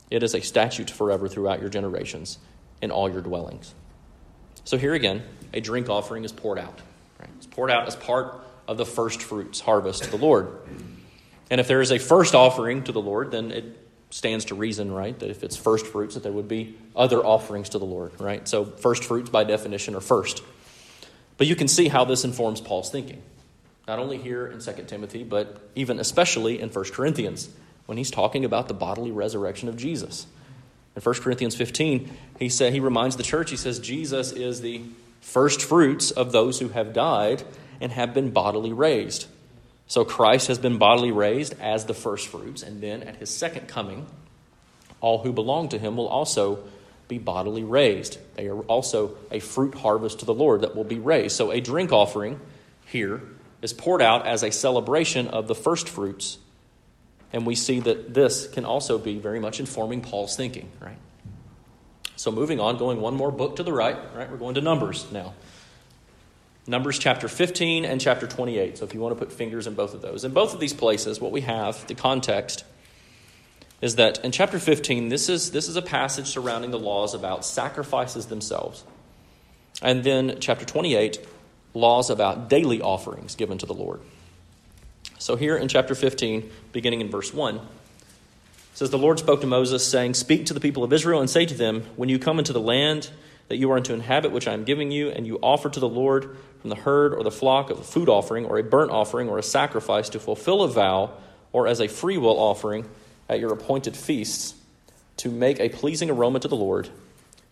It 0.10 0.24
is 0.24 0.34
a 0.34 0.42
statute 0.42 0.90
forever 0.90 1.28
throughout 1.28 1.60
your 1.60 1.70
generations 1.70 2.38
in 2.82 2.92
all 2.92 3.10
your 3.10 3.22
dwellings. 3.22 3.74
So 4.64 4.78
here 4.78 4.94
again, 4.94 5.24
a 5.54 5.60
drink 5.60 5.90
offering 5.90 6.24
is 6.24 6.32
poured 6.32 6.60
out. 6.60 6.80
Right? 7.20 7.30
It's 7.38 7.46
poured 7.46 7.72
out 7.72 7.88
as 7.88 7.96
part 7.96 8.42
of 8.68 8.78
the 8.78 8.86
first 8.86 9.22
fruits 9.22 9.60
harvest 9.60 10.04
to 10.04 10.12
the 10.12 10.18
Lord. 10.18 10.48
And 11.50 11.60
if 11.62 11.68
there 11.68 11.82
is 11.82 11.92
a 11.92 12.00
first 12.00 12.36
offering 12.36 12.84
to 12.84 12.92
the 12.92 13.02
Lord, 13.02 13.32
then 13.32 13.52
it 13.52 13.88
stands 14.10 14.46
to 14.46 14.56
reason, 14.56 14.92
right, 14.92 15.18
that 15.20 15.30
if 15.30 15.44
it's 15.44 15.56
first 15.56 15.86
fruits, 15.86 16.16
that 16.16 16.24
there 16.24 16.32
would 16.32 16.48
be 16.48 16.78
other 16.96 17.20
offerings 17.20 17.70
to 17.70 17.80
the 17.80 17.86
Lord, 17.86 18.20
right? 18.20 18.48
So 18.48 18.66
first 18.66 19.04
fruits, 19.04 19.30
by 19.30 19.44
definition, 19.44 19.96
are 19.96 20.02
first. 20.02 20.44
But 21.38 21.48
you 21.48 21.56
can 21.56 21.68
see 21.68 21.88
how 21.88 22.04
this 22.04 22.24
informs 22.24 22.62
Paul's 22.62 22.90
thinking, 22.90 23.22
not 23.88 24.00
only 24.00 24.18
here 24.18 24.48
in 24.48 24.60
2 24.60 24.84
Timothy, 24.88 25.24
but 25.24 25.70
even 25.76 26.00
especially 26.00 26.60
in 26.60 26.70
1 26.70 26.86
Corinthians, 26.86 27.50
when 27.86 27.98
he's 27.98 28.12
talking 28.12 28.44
about 28.44 28.68
the 28.68 28.74
bodily 28.74 29.12
resurrection 29.12 29.70
of 29.70 29.78
Jesus. 29.78 30.28
In 30.96 31.02
1 31.02 31.16
Corinthians 31.16 31.56
15, 31.56 32.12
he, 32.40 32.50
said, 32.50 32.74
he 32.74 32.80
reminds 32.80 33.16
the 33.16 33.24
church, 33.24 33.52
he 33.52 33.58
says, 33.58 33.80
Jesus 33.80 34.32
is 34.32 34.62
the 34.62 34.82
first 35.22 35.62
fruits 35.62 36.12
of 36.12 36.32
those 36.32 36.60
who 36.60 36.70
have 36.70 36.94
died 36.94 37.44
and 37.80 37.92
have 37.92 38.14
been 38.14 38.32
bodily 38.32 38.74
raised. 38.74 39.28
So 39.88 40.04
Christ 40.04 40.48
has 40.48 40.58
been 40.58 40.78
bodily 40.78 41.12
raised 41.12 41.56
as 41.62 41.86
the 41.86 41.94
first 41.94 42.28
fruits, 42.28 42.64
and 42.64 42.82
then 42.82 43.04
at 43.04 43.18
his 43.18 43.30
second 43.30 43.68
coming, 43.68 44.08
all 45.00 45.20
who 45.20 45.32
belong 45.32 45.70
to 45.70 45.78
him 45.78 45.96
will 45.96 46.08
also 46.08 46.64
be 47.08 47.18
bodily 47.18 47.64
raised. 47.64 48.18
They 48.36 48.48
are 48.48 48.60
also 48.62 49.18
a 49.32 49.40
fruit 49.40 49.76
harvest 49.76 50.20
to 50.20 50.26
the 50.26 50.34
Lord 50.34 50.62
that 50.62 50.76
will 50.76 50.84
be 50.84 51.00
raised. 51.00 51.36
So 51.36 51.52
a 51.52 51.62
drink 51.62 51.92
offering 51.92 52.40
here 52.86 53.22
is 53.62 53.74
poured 53.74 54.02
out 54.02 54.28
as 54.28 54.44
a 54.44 54.52
celebration 54.52 55.28
of 55.28 55.48
the 55.48 55.56
first 55.56 55.90
fruits. 55.90 56.38
And 57.34 57.46
we 57.46 57.56
see 57.56 57.80
that 57.82 58.14
this 58.14 58.48
can 58.48 58.66
also 58.66 58.98
be 58.98 59.18
very 59.18 59.40
much 59.40 59.60
informing 59.60 60.02
Paul's 60.02 60.36
thinking, 60.36 60.70
right? 60.80 60.98
So 62.16 62.32
moving 62.32 62.60
on, 62.60 62.78
going 62.78 63.00
one 63.00 63.16
more 63.16 63.32
book 63.32 63.58
to 63.58 63.64
the 63.64 63.74
right, 63.74 63.98
right? 64.16 64.30
We're 64.30 64.38
going 64.38 64.56
to 64.56 64.62
Numbers 64.62 65.12
now. 65.12 65.34
Numbers 66.66 67.00
chapter 67.00 67.28
15 67.30 67.86
and 67.86 68.02
chapter 68.02 68.28
28. 68.28 68.78
So 68.78 68.86
if 68.86 68.94
you 68.94 69.00
want 69.00 69.18
to 69.18 69.24
put 69.24 69.32
fingers 69.32 69.68
in 69.68 69.74
both 69.74 69.94
of 69.94 70.02
those. 70.02 70.26
In 70.26 70.34
both 70.34 70.54
of 70.54 70.60
these 70.60 70.74
places, 70.74 71.22
what 71.22 71.32
we 71.32 71.42
have, 71.42 71.86
the 71.88 71.96
context, 71.96 72.66
is 73.82 73.96
that 73.96 74.24
in 74.24 74.32
chapter 74.32 74.60
15, 74.60 75.10
this 75.10 75.30
is, 75.30 75.52
this 75.52 75.68
is 75.68 75.76
a 75.76 75.82
passage 75.82 76.28
surrounding 76.28 76.72
the 76.72 76.80
laws 76.80 77.14
about 77.14 77.46
sacrifices 77.46 78.28
themselves. 78.28 78.84
And 79.82 80.04
then 80.04 80.38
chapter 80.40 80.66
28, 80.66 81.20
laws 81.74 82.10
about 82.10 82.50
daily 82.50 82.82
offerings 82.82 83.36
given 83.36 83.58
to 83.60 83.66
the 83.66 83.74
Lord. 83.74 84.02
So 85.20 85.36
here 85.36 85.56
in 85.56 85.68
chapter 85.68 85.94
15, 85.94 86.50
beginning 86.72 87.02
in 87.02 87.10
verse 87.10 87.34
1, 87.34 87.60
says, 88.74 88.90
The 88.90 88.98
Lord 88.98 89.20
spoke 89.20 89.42
to 89.42 89.48
Moses, 89.48 89.86
saying, 89.88 90.16
Speak 90.16 90.48
to 90.48 90.54
the 90.54 90.60
people 90.60 90.84
of 90.84 90.94
Israel 90.94 91.20
and 91.20 91.30
say 91.30 91.46
to 91.46 91.54
them, 91.54 91.84
When 91.96 92.10
you 92.10 92.20
come 92.20 92.40
into 92.40 92.54
the 92.54 92.62
land 92.62 93.10
that 93.48 93.58
you 93.58 93.72
are 93.72 93.80
to 93.80 93.94
inhabit, 93.94 94.32
which 94.32 94.48
I 94.48 94.54
am 94.54 94.64
giving 94.64 94.92
you, 94.92 95.10
and 95.10 95.26
you 95.26 95.40
offer 95.42 95.70
to 95.70 95.80
the 95.80 95.90
Lord 95.90 96.38
from 96.62 96.70
the 96.70 96.76
herd 96.76 97.14
or 97.14 97.24
the 97.24 97.32
flock 97.32 97.70
of 97.70 97.80
a 97.80 97.84
food 97.84 98.10
offering, 98.10 98.46
or 98.46 98.58
a 98.58 98.64
burnt 98.64 98.92
offering, 98.92 99.30
or 99.30 99.38
a 99.38 99.44
sacrifice 99.44 100.10
to 100.10 100.20
fulfill 100.20 100.64
a 100.64 100.68
vow, 100.68 101.12
or 101.52 101.68
as 101.68 101.80
a 101.80 101.88
freewill 101.88 102.38
offering, 102.38 102.88
at 103.30 103.40
your 103.40 103.54
appointed 103.54 103.96
feasts 103.96 104.54
to 105.18 105.30
make 105.30 105.60
a 105.60 105.70
pleasing 105.70 106.10
aroma 106.10 106.40
to 106.40 106.48
the 106.48 106.56
Lord, 106.56 106.90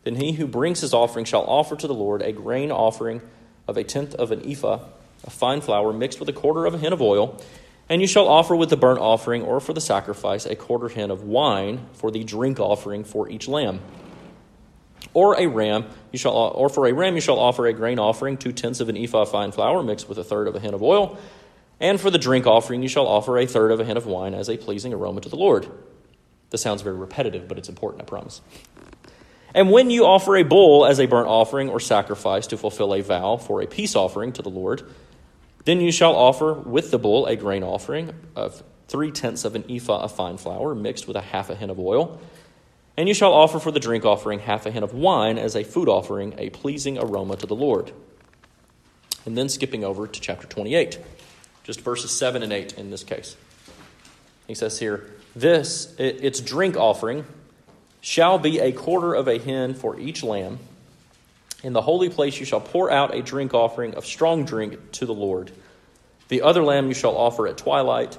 then 0.03 0.15
he 0.15 0.34
who 0.34 0.48
brings 0.48 0.82
his 0.82 0.94
offering 0.94 1.25
shall 1.25 1.44
offer 1.44 1.75
to 1.75 1.88
the 1.88 1.94
Lord 1.94 2.22
a 2.22 2.32
grain 2.32 2.72
offering 2.72 3.22
of 3.67 3.77
a 3.77 3.84
tenth 3.84 4.13
of 4.15 4.32
an 4.32 4.50
ephah 4.50 4.79
of 5.24 5.34
fine 5.34 5.62
flour 5.62 5.91
mixed 5.91 6.20
with 6.20 6.29
a 6.29 6.34
quarter 6.34 6.65
of 6.65 6.75
a 6.75 6.77
hin 6.77 6.94
of 6.94 7.01
oil. 7.01 7.41
And 7.89 8.01
you 8.01 8.08
shall 8.08 8.27
offer 8.27 8.55
with 8.55 8.70
the 8.70 8.77
burnt 8.77 9.00
offering 9.00 9.44
or 9.44 9.60
for 9.60 9.74
the 9.74 9.82
sacrifice 9.82 10.46
a 10.46 10.55
quarter 10.55 10.88
hin 10.88 11.12
of 11.12 11.24
wine 11.24 11.86
for 11.94 12.12
the 12.12 12.24
drink 12.24 12.60
offering 12.60 13.03
for 13.03 13.29
each 13.29 13.48
lamb. 13.48 13.79
Or 15.13 15.39
a 15.39 15.48
ram, 15.48 15.86
you 16.12 16.20
shall, 16.20 16.34
or 16.34 16.67
for 16.67 16.88
a 16.88 16.94
ram 16.94 17.15
you 17.15 17.22
shall 17.22 17.39
offer 17.39 17.67
a 17.67 17.74
grain 17.74 18.00
offering, 18.00 18.38
two 18.38 18.51
tenths 18.51 18.79
of 18.79 18.89
an 18.89 18.98
ephah 18.98 19.22
of 19.22 19.32
fine 19.32 19.51
flour 19.51 19.82
mixed 19.84 20.10
with 20.10 20.17
a 20.17 20.24
third 20.24 20.48
of 20.48 20.55
a 20.55 20.60
hin 20.60 20.74
of 20.74 20.84
oil 20.84 21.17
and 21.79 22.00
for 22.00 22.10
the 22.10 22.17
drink 22.17 22.48
offering, 22.48 22.82
you 22.82 22.89
shall 22.89 23.08
offer 23.08 23.38
a 23.38 23.46
third 23.46 23.72
of 23.72 23.79
a 23.79 23.86
hin 23.86 23.98
of 23.98 24.05
wine 24.05 24.34
as 24.34 24.50
a 24.50 24.58
pleasing 24.58 24.94
aroma 24.94 25.22
to 25.22 25.29
the 25.29 25.36
Lord. 25.36 25.70
This 26.50 26.62
sounds 26.62 26.82
very 26.82 26.96
repetitive, 26.96 27.48
but 27.48 27.58
it's 27.58 27.70
important, 27.70 28.03
I 28.03 28.05
promise. 28.05 28.41
And 29.53 29.72
when 29.72 29.89
you 29.89 30.05
offer 30.05 30.36
a 30.36 30.44
bull 30.44 30.86
as 30.86 31.00
a 31.00 31.05
burnt 31.05 31.27
offering 31.27 31.70
or 31.70 31.79
sacrifice 31.79 32.48
to 32.48 32.58
fulfill 32.58 32.94
a 32.94 33.01
vow 33.01 33.38
for 33.38 33.62
a 33.62 33.67
peace 33.67 33.96
offering 33.96 34.34
to 34.34 34.41
the 34.41 34.50
Lord, 34.50 34.84
then 35.63 35.82
you 35.82 35.91
shall 35.91 36.15
offer 36.15 36.53
with 36.53 36.91
the 36.91 37.00
bull 37.00 37.25
a 37.25 37.36
grain 37.36 37.63
offering 37.63 38.13
of 38.36 38.63
three 38.88 39.12
tenths 39.12 39.46
of 39.46 39.55
an 39.55 39.63
ephah 39.70 40.03
of 40.03 40.12
fine 40.12 40.38
flour 40.38 40.75
mixed 40.75 41.08
with 41.08 41.15
a 41.15 41.22
half 41.22 41.50
a 41.50 41.55
hin 41.55 41.70
of 41.70 41.79
oil. 41.79 42.20
And 42.98 43.08
you 43.08 43.13
shall 43.13 43.34
offer 43.34 43.60
for 43.60 43.72
the 43.72 43.79
drink 43.79 44.05
offering 44.05 44.39
half 44.39 44.65
a 44.65 44.72
hin 44.72 44.84
of 44.84 44.94
wine 44.94 45.38
as 45.38 45.55
a 45.55 45.63
food 45.63 45.89
offering, 45.89 46.36
a 46.38 46.50
pleasing 46.50 46.98
aroma 46.98 47.36
to 47.38 47.48
the 47.48 47.55
Lord. 47.55 47.91
And 49.25 49.38
then 49.38 49.50
skipping 49.50 49.84
over 49.84 50.05
to 50.05 50.20
chapter 50.20 50.48
28 50.48 51.00
just 51.65 51.81
verses 51.81 52.12
7 52.12 52.43
and 52.43 52.53
8 52.53 52.74
in 52.77 52.91
this 52.91 53.03
case. 53.03 53.36
He 54.48 54.53
says 54.53 54.79
here, 54.79 55.10
This, 55.36 55.93
its 55.98 56.39
drink 56.39 56.77
offering, 56.77 57.25
shall 58.01 58.38
be 58.38 58.60
a 58.60 58.72
quarter 58.72 59.15
of 59.15 59.27
a 59.27 59.39
hin 59.39 59.74
for 59.74 60.00
each 60.00 60.24
lamb. 60.24 60.60
In 61.63 61.74
the 61.74 61.81
holy 61.81 62.10
place 62.10 62.39
you 62.39 62.45
shall 62.45 62.62
pour 62.62 62.91
out 62.91 63.15
a 63.15 63.24
drink 63.24 63.55
offering 63.55 63.95
of 63.95 64.05
strong 64.05 64.45
drink 64.45 64.91
to 64.93 65.07
the 65.07 65.13
Lord. 65.13 65.51
The 66.27 66.43
other 66.43 66.63
lamb 66.63 66.88
you 66.88 66.93
shall 66.93 67.17
offer 67.17 67.48
at 67.48 67.57
twilight, 67.57 68.15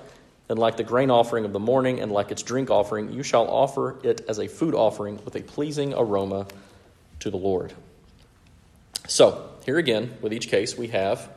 and 0.49 0.59
like 0.59 0.77
the 0.77 0.85
grain 0.85 1.11
offering 1.11 1.45
of 1.45 1.53
the 1.53 1.61
morning, 1.61 2.01
and 2.01 2.11
like 2.11 2.33
its 2.33 2.43
drink 2.43 2.69
offering, 2.69 3.13
you 3.13 3.23
shall 3.23 3.47
offer 3.47 3.97
it 4.03 4.23
as 4.29 4.41
a 4.41 4.49
food 4.49 4.75
offering 4.75 5.21
with 5.25 5.37
a 5.37 5.43
pleasing 5.43 5.95
aroma 5.95 6.49
to 7.21 7.31
the 7.31 7.37
Lord. 7.37 7.73
So, 9.07 9.51
here 9.65 9.79
again, 9.79 10.17
with 10.21 10.33
each 10.33 10.49
case, 10.49 10.77
we 10.77 10.89
have 10.89 11.29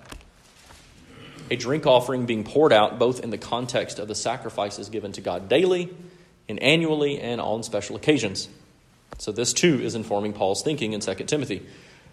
a 1.50 1.56
drink 1.56 1.86
offering 1.86 2.26
being 2.26 2.44
poured 2.44 2.74
out 2.74 3.00
both 3.00 3.24
in 3.24 3.30
the 3.30 3.38
context 3.38 4.00
of 4.00 4.08
the 4.08 4.16
sacrifices 4.16 4.90
given 4.90 5.12
to 5.14 5.22
God 5.22 5.50
daily 5.50 5.90
and 6.48 6.62
annually 6.62 7.20
and 7.20 7.40
on 7.40 7.64
special 7.64 7.96
occasions. 7.96 8.48
So, 9.18 9.32
this 9.32 9.54
too 9.54 9.82
is 9.82 9.96
informing 9.96 10.34
Paul's 10.34 10.64
thinking 10.64 10.94
in 10.94 11.02
2 11.02 11.14
Timothy. 11.26 11.66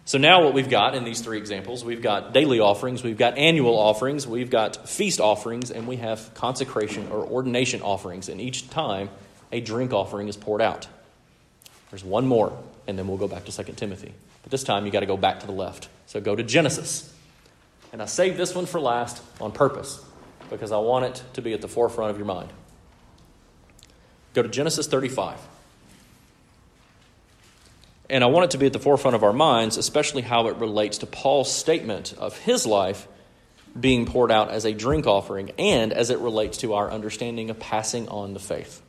So, 0.04 0.18
now 0.18 0.44
what 0.44 0.54
we've 0.54 0.68
got 0.68 0.94
in 0.94 1.04
these 1.04 1.20
three 1.20 1.38
examples 1.38 1.84
we've 1.84 2.02
got 2.02 2.32
daily 2.32 2.60
offerings, 2.60 3.02
we've 3.02 3.18
got 3.18 3.36
annual 3.36 3.76
offerings, 3.76 4.26
we've 4.26 4.50
got 4.50 4.88
feast 4.88 5.20
offerings, 5.20 5.70
and 5.70 5.86
we 5.86 5.96
have 5.96 6.32
consecration 6.34 7.08
or 7.08 7.24
ordination 7.24 7.82
offerings. 7.82 8.28
And 8.28 8.40
each 8.40 8.70
time 8.70 9.10
a 9.52 9.60
drink 9.60 9.92
offering 9.92 10.28
is 10.28 10.36
poured 10.36 10.62
out. 10.62 10.88
There's 11.90 12.04
one 12.04 12.26
more, 12.26 12.56
and 12.86 12.98
then 12.98 13.08
we'll 13.08 13.18
go 13.18 13.28
back 13.28 13.44
to 13.44 13.64
2 13.64 13.72
Timothy. 13.74 14.12
But 14.42 14.50
this 14.50 14.64
time 14.64 14.86
you 14.86 14.92
got 14.92 15.00
to 15.00 15.06
go 15.06 15.16
back 15.16 15.40
to 15.40 15.46
the 15.46 15.52
left. 15.52 15.88
So, 16.06 16.20
go 16.20 16.34
to 16.34 16.42
Genesis. 16.42 17.12
And 17.96 18.02
I 18.02 18.04
saved 18.04 18.36
this 18.36 18.54
one 18.54 18.66
for 18.66 18.78
last 18.78 19.22
on 19.40 19.52
purpose 19.52 20.04
because 20.50 20.70
I 20.70 20.76
want 20.76 21.06
it 21.06 21.22
to 21.32 21.40
be 21.40 21.54
at 21.54 21.62
the 21.62 21.66
forefront 21.66 22.10
of 22.10 22.18
your 22.18 22.26
mind. 22.26 22.50
Go 24.34 24.42
to 24.42 24.50
Genesis 24.50 24.86
35. 24.86 25.38
And 28.10 28.22
I 28.22 28.26
want 28.26 28.44
it 28.44 28.50
to 28.50 28.58
be 28.58 28.66
at 28.66 28.74
the 28.74 28.78
forefront 28.78 29.14
of 29.14 29.24
our 29.24 29.32
minds, 29.32 29.78
especially 29.78 30.20
how 30.20 30.48
it 30.48 30.56
relates 30.56 30.98
to 30.98 31.06
Paul's 31.06 31.50
statement 31.50 32.12
of 32.18 32.36
his 32.36 32.66
life 32.66 33.08
being 33.80 34.04
poured 34.04 34.30
out 34.30 34.50
as 34.50 34.66
a 34.66 34.74
drink 34.74 35.06
offering 35.06 35.52
and 35.58 35.94
as 35.94 36.10
it 36.10 36.18
relates 36.18 36.58
to 36.58 36.74
our 36.74 36.90
understanding 36.90 37.48
of 37.48 37.58
passing 37.58 38.10
on 38.10 38.34
the 38.34 38.40
faith. 38.40 38.82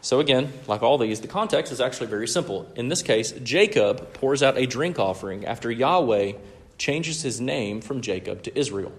So, 0.00 0.18
again, 0.18 0.52
like 0.66 0.82
all 0.82 0.98
these, 0.98 1.20
the 1.20 1.28
context 1.28 1.70
is 1.70 1.80
actually 1.80 2.08
very 2.08 2.26
simple. 2.26 2.68
In 2.74 2.88
this 2.88 3.02
case, 3.02 3.30
Jacob 3.44 4.14
pours 4.14 4.42
out 4.42 4.58
a 4.58 4.66
drink 4.66 4.98
offering 4.98 5.44
after 5.44 5.70
Yahweh 5.70 6.32
changes 6.78 7.22
his 7.22 7.40
name 7.40 7.80
from 7.80 8.00
Jacob 8.00 8.42
to 8.44 8.58
Israel. 8.58 8.92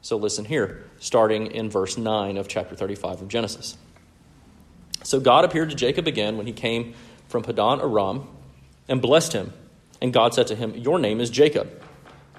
So, 0.00 0.16
listen 0.16 0.44
here, 0.44 0.84
starting 0.98 1.48
in 1.52 1.70
verse 1.70 1.98
9 1.98 2.36
of 2.36 2.48
chapter 2.48 2.74
35 2.74 3.22
of 3.22 3.28
Genesis. 3.28 3.76
So, 5.02 5.20
God 5.20 5.44
appeared 5.44 5.70
to 5.70 5.76
Jacob 5.76 6.06
again 6.06 6.36
when 6.36 6.46
he 6.46 6.52
came 6.52 6.94
from 7.28 7.42
Padan 7.42 7.80
Aram 7.80 8.26
and 8.88 9.02
blessed 9.02 9.32
him. 9.32 9.52
And 10.00 10.12
God 10.12 10.34
said 10.34 10.46
to 10.48 10.54
him, 10.54 10.74
Your 10.74 10.98
name 10.98 11.20
is 11.20 11.30
Jacob. 11.30 11.70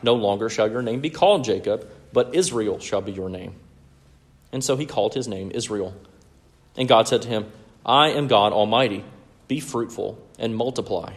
No 0.01 0.15
longer 0.15 0.49
shall 0.49 0.71
your 0.71 0.81
name 0.81 1.01
be 1.01 1.09
called 1.09 1.43
Jacob, 1.43 1.89
but 2.13 2.33
Israel 2.33 2.79
shall 2.79 3.01
be 3.01 3.11
your 3.11 3.29
name. 3.29 3.55
And 4.51 4.63
so 4.63 4.77
he 4.77 4.85
called 4.85 5.13
his 5.13 5.27
name 5.27 5.51
Israel. 5.53 5.93
And 6.75 6.87
God 6.87 7.07
said 7.07 7.21
to 7.23 7.27
him, 7.27 7.51
I 7.85 8.09
am 8.09 8.27
God 8.27 8.53
Almighty. 8.53 9.03
Be 9.47 9.59
fruitful 9.59 10.17
and 10.37 10.55
multiply. 10.55 11.13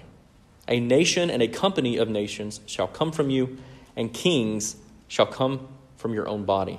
A 0.69 0.81
nation 0.81 1.31
and 1.31 1.43
a 1.43 1.49
company 1.49 1.97
of 1.97 2.09
nations 2.09 2.61
shall 2.67 2.87
come 2.87 3.13
from 3.13 3.31
you, 3.31 3.59
and 3.97 4.13
kings 4.13 4.77
shall 5.09 5.27
come 5.27 5.69
from 5.97 6.15
your 6.15 6.29
own 6.29 6.45
body. 6.45 6.79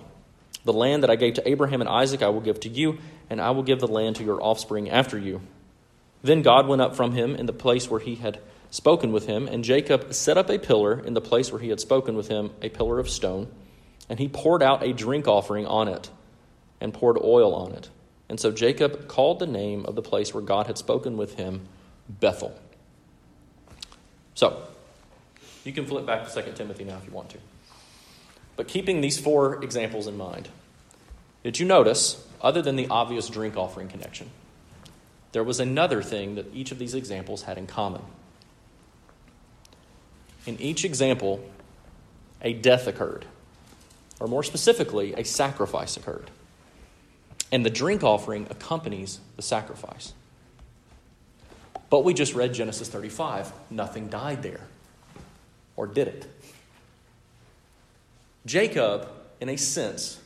The 0.66 0.74
land 0.74 1.04
that 1.04 1.10
I 1.10 1.16
gave 1.16 1.34
to 1.36 1.48
Abraham 1.48 1.82
and 1.82 1.90
Isaac 1.90 2.22
I 2.22 2.30
will 2.30 2.42
give 2.42 2.60
to 2.62 2.70
you, 2.70 2.98
and 3.30 3.42
I 3.42 3.52
will 3.52 3.63
give 3.63 3.80
the 3.80 3.88
land 3.88 4.16
to 4.18 4.24
your 4.24 4.42
offspring 4.42 4.90
after 4.90 5.18
you. 5.18 5.42
Then 6.22 6.42
God 6.42 6.68
went 6.68 6.82
up 6.82 6.96
from 6.96 7.12
him 7.12 7.36
in 7.36 7.46
the 7.46 7.54
place 7.54 7.90
where 7.90 8.00
he 8.00 8.16
had 8.16 8.40
spoken 8.72 9.12
with 9.12 9.28
him, 9.28 9.48
and 9.48 9.63
Jacob 9.63 10.13
set 10.13 10.38
up 10.38 10.50
a 10.50 10.58
pillar 10.58 11.00
in 11.00 11.13
the 11.13 11.22
place 11.22 11.52
where 11.52 11.62
he 11.62 11.70
had 11.70 11.80
spoken 11.80 12.16
with 12.16 12.30
him, 12.30 12.52
a 12.62 12.70
pillar 12.70 12.98
of 12.98 13.10
stone, 13.10 13.48
and 14.10 14.20
he 14.20 14.28
poured 14.28 14.63
out 14.63 14.84
a 14.84 14.94
drink 14.94 15.28
offering 15.28 15.68
on 15.68 15.88
it, 15.90 16.10
and 16.80 16.94
poured 16.94 17.18
oil 17.22 17.54
on 17.54 17.74
it. 17.74 17.90
And 18.30 18.40
so 18.40 18.52
Jacob 18.52 19.08
called 19.08 19.40
the 19.40 19.48
name 19.48 19.86
of 19.86 19.96
the 19.96 20.02
place 20.02 20.34
where 20.34 20.44
God 20.44 20.68
had 20.68 20.78
spoken 20.78 21.18
with 21.18 21.36
him 21.36 21.68
Bethel. 22.10 22.58
So, 24.36 24.63
you 25.63 25.74
can 25.74 25.86
flip 25.86 26.06
back 26.06 26.28
to 26.28 26.42
2 26.42 26.52
Timothy 26.54 26.84
now 26.84 26.98
if 26.98 27.06
you 27.06 27.12
want 27.12 27.30
to. 27.30 27.38
But 28.56 28.68
keeping 28.68 29.02
these 29.02 29.20
four 29.20 29.63
examples 29.63 30.08
in 30.08 30.18
mind, 30.18 30.50
did 31.44 31.60
you 31.60 31.66
notice, 31.66 32.25
other 32.42 32.62
than 32.62 32.75
the 32.75 32.88
obvious 32.88 33.30
drink 33.30 33.58
offering 33.58 33.88
connection, 33.88 34.30
there 35.32 35.44
was 35.44 35.60
another 35.60 36.02
thing 36.02 36.36
that 36.36 36.54
each 36.54 36.72
of 36.72 36.80
these 36.80 36.94
examples 36.94 37.44
had 37.44 37.58
in 37.58 37.68
common. 37.68 38.02
In 40.46 40.60
each 40.62 40.86
example, 40.86 41.44
a 42.42 42.54
death 42.54 42.88
occurred, 42.88 43.25
or 44.20 44.28
more 44.28 44.44
specifically, 44.44 45.13
a 45.13 45.24
sacrifice 45.24 45.98
occurred. 45.98 46.30
And 47.52 47.66
the 47.66 47.70
drink 47.70 48.04
offering 48.04 48.48
accompanies 48.50 49.20
the 49.36 49.42
sacrifice. 49.42 50.13
But 51.93 52.03
we 52.03 52.15
just 52.15 52.33
read 52.33 52.55
Genesis 52.55 52.89
35. 52.89 53.53
Nothing 53.69 54.07
died 54.07 54.41
there. 54.41 54.62
Or 55.75 55.85
did 55.85 56.07
it? 56.07 56.25
Jacob, 58.47 59.07
in 59.39 59.47
a 59.47 59.57
sense, 59.57 60.19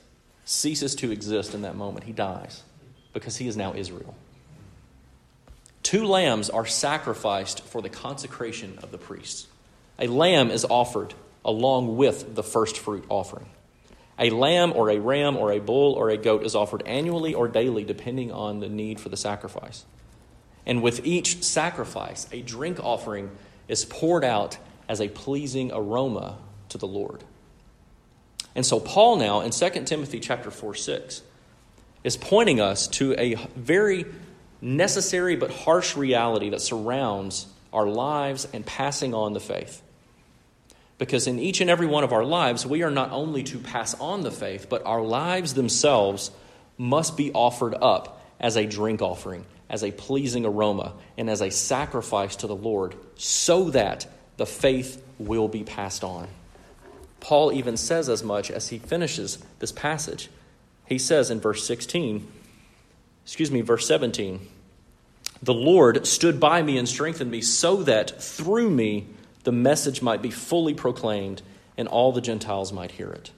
ceases 0.45 0.95
to 0.95 1.12
exist 1.12 1.53
in 1.53 1.63
that 1.63 1.75
moment. 1.75 2.05
He 2.05 2.13
dies 2.13 2.63
because 3.12 3.36
he 3.36 3.50
is 3.50 3.57
now 3.57 3.74
Israel. 3.74 4.15
Two 5.83 6.05
lambs 6.05 6.50
are 6.50 6.65
sacrificed 6.65 7.62
for 7.65 7.81
the 7.81 7.89
consecration 7.89 8.80
of 8.82 8.91
the 8.91 8.97
priests. 8.97 9.47
A 9.99 10.08
lamb 10.08 10.51
is 10.51 10.63
offered 10.63 11.15
along 11.43 11.97
with 11.97 12.34
the 12.34 12.43
first 12.43 12.77
fruit 12.77 13.03
offering. 13.10 13.47
A 14.17 14.30
lamb 14.30 14.71
or 14.73 14.89
a 14.89 14.99
ram 14.99 15.36
or 15.36 15.51
a 15.51 15.60
bull 15.60 15.95
or 15.95 16.12
a 16.12 16.15
goat 16.15 16.45
is 16.45 16.56
offered 16.56 16.84
annually 16.88 17.34
or 17.34 17.49
daily, 17.49 17.84
depending 17.84 18.32
on 18.32 18.62
the 18.62 18.69
need 18.69 19.01
for 19.01 19.10
the 19.10 19.17
sacrifice. 19.17 19.84
And 20.67 20.84
with 20.84 21.06
each 21.06 21.41
sacrifice, 21.43 22.27
a 22.32 22.41
drink 22.41 22.80
offering 22.84 23.32
is 23.67 23.86
poured 23.86 24.23
out 24.23 24.58
as 24.88 25.01
a 25.01 25.08
pleasing 25.08 25.71
aroma 25.73 26.38
to 26.69 26.77
the 26.77 26.86
Lord. 26.88 27.23
And 28.53 28.65
so 28.65 28.80
Paul 28.80 29.15
now 29.15 29.41
in 29.41 29.51
2 29.51 29.69
Timothy 29.86 30.19
chapter 30.19 30.51
4 30.51 30.75
6 30.75 31.21
is 32.03 32.17
pointing 32.17 32.60
us 32.60 32.88
to 32.88 33.13
a 33.13 33.36
very 33.56 34.06
necessary 34.62 35.36
but 35.36 35.51
harsh 35.51 35.95
reality 35.95 36.49
that 36.49 36.62
surrounds 36.62 37.47
our 37.71 37.88
lives 37.88 38.47
and 38.53 38.65
passing 38.65 39.13
on 39.13 39.34
the 39.34 39.39
faith. 39.39 39.82
Because 40.97 41.27
in 41.27 41.39
each 41.39 41.62
and 41.62 41.69
every 41.69 41.88
one 41.88 42.03
of 42.03 42.12
our 42.12 42.25
lives, 42.25 42.65
we 42.65 42.82
are 42.84 42.91
not 42.91 43.12
only 43.12 43.43
to 43.43 43.60
pass 43.60 43.93
on 43.99 44.21
the 44.21 44.32
faith, 44.32 44.67
but 44.69 44.86
our 44.86 45.01
lives 45.01 45.53
themselves 45.53 46.32
must 46.77 47.15
be 47.15 47.32
offered 47.32 47.75
up 47.75 48.21
as 48.39 48.56
a 48.56 48.65
drink 48.65 49.01
offering, 49.01 49.45
as 49.69 49.84
a 49.84 49.91
pleasing 49.91 50.45
aroma, 50.45 50.93
and 51.17 51.30
as 51.30 51.41
a 51.41 51.51
sacrifice 51.51 52.36
to 52.38 52.47
the 52.47 52.56
Lord, 52.56 52.95
so 53.15 53.69
that 53.71 54.08
the 54.38 54.45
faith 54.45 55.03
will 55.19 55.47
be 55.47 55.63
passed 55.63 56.03
on. 56.03 56.27
Paul 57.19 57.51
even 57.51 57.77
says 57.77 58.10
as 58.10 58.23
much 58.23 58.49
as 58.49 58.69
he 58.69 58.77
finishes 58.77 59.43
this 59.60 59.71
passage. 59.71 60.30
He 60.86 60.97
says 60.99 61.30
in 61.30 61.41
verse 61.41 61.65
16, 61.65 62.25
excuse 63.25 63.51
me, 63.51 63.62
verse 63.62 63.88
17, 63.88 64.39
the 65.43 65.53
Lord 65.53 66.08
stood 66.08 66.39
by 66.39 66.62
me 66.62 66.77
and 66.77 66.88
strengthened 66.88 67.30
me 67.30 67.41
so 67.41 67.84
that 67.84 68.21
through 68.21 68.69
me 68.69 69.08
the 69.43 69.51
message 69.51 70.01
might 70.01 70.21
be 70.21 70.32
fully 70.32 70.73
proclaimed 70.73 71.41
and 71.77 71.88
all 71.88 72.12
the 72.12 72.21
Gentiles 72.21 72.73
might 72.73 72.91
hear 72.91 73.10
it. 73.10 73.32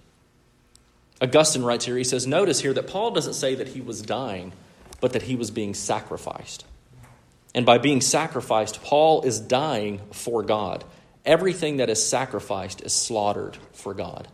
Augustine 1.21 1.63
writes 1.63 1.85
here, 1.85 1.97
he 1.97 2.03
says, 2.03 2.25
Notice 2.25 2.61
here 2.61 2.73
that 2.73 2.87
Paul 2.87 3.11
doesn't 3.11 3.33
say 3.33 3.55
that 3.55 3.69
he 3.69 3.81
was 3.81 4.01
dying, 4.01 4.53
but 4.99 5.13
that 5.13 5.23
he 5.23 5.35
was 5.35 5.51
being 5.51 5.73
sacrificed. 5.73 6.65
And 7.55 7.65
by 7.65 7.77
being 7.77 8.01
sacrificed, 8.01 8.83
Paul 8.83 9.21
is 9.23 9.39
dying 9.39 10.01
for 10.11 10.43
God. 10.43 10.83
Everything 11.25 11.77
that 11.77 11.89
is 11.89 12.05
sacrificed 12.05 12.81
is 12.81 12.93
slaughtered 12.93 13.57
for 13.73 13.93
God. 13.93 14.27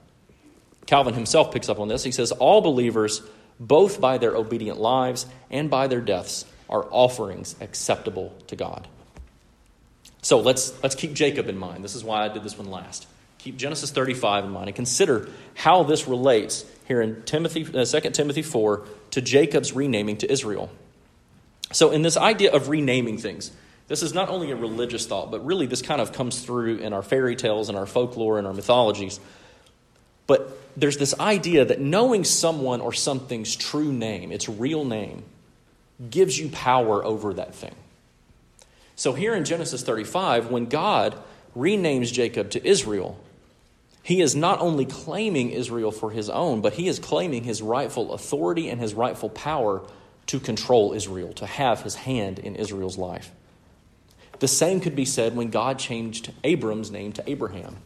Calvin 0.85 1.13
himself 1.13 1.51
picks 1.51 1.69
up 1.69 1.79
on 1.79 1.87
this. 1.87 2.03
He 2.03 2.11
says, 2.11 2.31
All 2.31 2.61
believers, 2.61 3.21
both 3.59 3.99
by 3.99 4.17
their 4.17 4.35
obedient 4.35 4.79
lives 4.79 5.25
and 5.49 5.69
by 5.69 5.87
their 5.87 6.01
deaths, 6.01 6.45
are 6.69 6.87
offerings 6.91 7.55
acceptable 7.61 8.35
to 8.47 8.55
God. 8.55 8.87
So 10.21 10.39
let's, 10.39 10.73
let's 10.81 10.95
keep 10.95 11.13
Jacob 11.13 11.47
in 11.47 11.57
mind. 11.57 11.83
This 11.83 11.95
is 11.95 12.03
why 12.03 12.25
I 12.25 12.29
did 12.29 12.43
this 12.43 12.57
one 12.57 12.69
last. 12.69 13.07
Keep 13.37 13.57
Genesis 13.57 13.91
35 13.91 14.45
in 14.45 14.49
mind 14.49 14.67
and 14.67 14.75
consider 14.75 15.29
how 15.53 15.83
this 15.83 16.07
relates 16.07 16.65
here 16.87 17.01
in 17.01 17.21
Timothy, 17.23 17.65
uh, 17.73 17.85
2 17.85 18.09
Timothy 18.11 18.41
4 18.41 18.83
to 19.11 19.21
Jacob's 19.21 19.73
renaming 19.73 20.17
to 20.17 20.31
Israel. 20.31 20.69
So, 21.71 21.91
in 21.91 22.03
this 22.03 22.15
idea 22.15 22.51
of 22.51 22.69
renaming 22.69 23.17
things, 23.17 23.51
this 23.87 24.01
is 24.01 24.13
not 24.13 24.29
only 24.29 24.51
a 24.51 24.55
religious 24.55 25.05
thought, 25.05 25.31
but 25.31 25.45
really 25.45 25.65
this 25.65 25.81
kind 25.81 26.01
of 26.01 26.11
comes 26.11 26.41
through 26.41 26.77
in 26.77 26.93
our 26.93 27.01
fairy 27.01 27.35
tales 27.35 27.69
and 27.69 27.77
our 27.77 27.85
folklore 27.85 28.37
and 28.37 28.47
our 28.47 28.53
mythologies. 28.53 29.19
But 30.27 30.57
there's 30.75 30.97
this 30.97 31.17
idea 31.19 31.65
that 31.65 31.79
knowing 31.79 32.23
someone 32.23 32.81
or 32.81 32.93
something's 32.93 33.55
true 33.55 33.93
name, 33.93 34.31
its 34.31 34.49
real 34.49 34.85
name, 34.85 35.23
gives 36.09 36.37
you 36.37 36.49
power 36.49 37.03
over 37.05 37.33
that 37.35 37.53
thing. 37.53 37.75
So 38.95 39.13
here 39.13 39.35
in 39.35 39.45
Genesis 39.45 39.83
35, 39.83 40.49
when 40.49 40.65
God 40.65 41.17
renames 41.55 42.11
Jacob 42.11 42.49
to 42.51 42.67
Israel, 42.67 43.19
he 44.05 44.21
is 44.21 44.35
not 44.35 44.61
only 44.61 44.85
claiming 44.85 45.49
Israel 45.49 45.91
for 45.91 46.11
his 46.11 46.29
own, 46.29 46.61
but 46.61 46.73
he 46.73 46.87
is 46.87 46.99
claiming 46.99 47.43
his 47.43 47.63
rightful 47.63 48.13
authority 48.13 48.69
and 48.69 48.79
his 48.79 48.93
rightful 48.93 49.29
power 49.29 49.81
to 50.27 50.39
control 50.39 50.93
Israel, 50.93 51.33
to 51.33 51.47
have 51.47 51.81
his 51.81 51.95
hand 51.95 52.37
in 52.37 52.55
Israel's 52.55 52.99
life. 52.99 53.31
The 54.41 54.47
same 54.47 54.79
could 54.79 54.95
be 54.95 55.05
said 55.05 55.35
when 55.35 55.49
God 55.49 55.79
changed 55.79 56.31
Abram's 56.43 56.91
name 56.91 57.13
to 57.13 57.27
Abraham, 57.27 57.77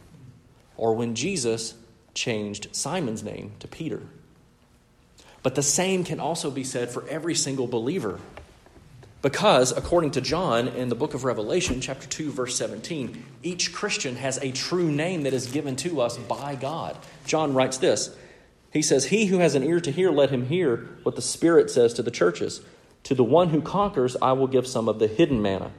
or 0.76 0.92
when 0.92 1.14
Jesus 1.14 1.72
changed 2.12 2.68
Simon's 2.76 3.22
name 3.22 3.52
to 3.60 3.66
Peter. 3.66 4.02
But 5.42 5.54
the 5.54 5.62
same 5.62 6.04
can 6.04 6.20
also 6.20 6.50
be 6.50 6.64
said 6.64 6.90
for 6.90 7.08
every 7.08 7.34
single 7.34 7.66
believer. 7.66 8.20
Because, 9.22 9.70
according 9.72 10.12
to 10.12 10.20
John 10.20 10.68
in 10.68 10.88
the 10.88 10.94
book 10.94 11.12
of 11.12 11.24
Revelation, 11.24 11.80
chapter 11.80 12.08
2, 12.08 12.30
verse 12.30 12.56
17, 12.56 13.22
each 13.42 13.72
Christian 13.72 14.16
has 14.16 14.38
a 14.38 14.50
true 14.50 14.90
name 14.90 15.24
that 15.24 15.34
is 15.34 15.50
given 15.50 15.76
to 15.76 16.00
us 16.00 16.16
by 16.16 16.54
God. 16.54 16.96
John 17.26 17.52
writes 17.52 17.76
this 17.76 18.16
He 18.72 18.80
says, 18.80 19.06
He 19.06 19.26
who 19.26 19.38
has 19.38 19.54
an 19.54 19.62
ear 19.62 19.80
to 19.80 19.92
hear, 19.92 20.10
let 20.10 20.30
him 20.30 20.46
hear 20.46 20.88
what 21.02 21.16
the 21.16 21.22
Spirit 21.22 21.70
says 21.70 21.92
to 21.94 22.02
the 22.02 22.10
churches. 22.10 22.62
To 23.04 23.14
the 23.14 23.24
one 23.24 23.48
who 23.48 23.62
conquers, 23.62 24.16
I 24.20 24.32
will 24.32 24.46
give 24.46 24.66
some 24.66 24.88
of 24.88 24.98
the 24.98 25.06
hidden 25.06 25.40
manna, 25.40 25.70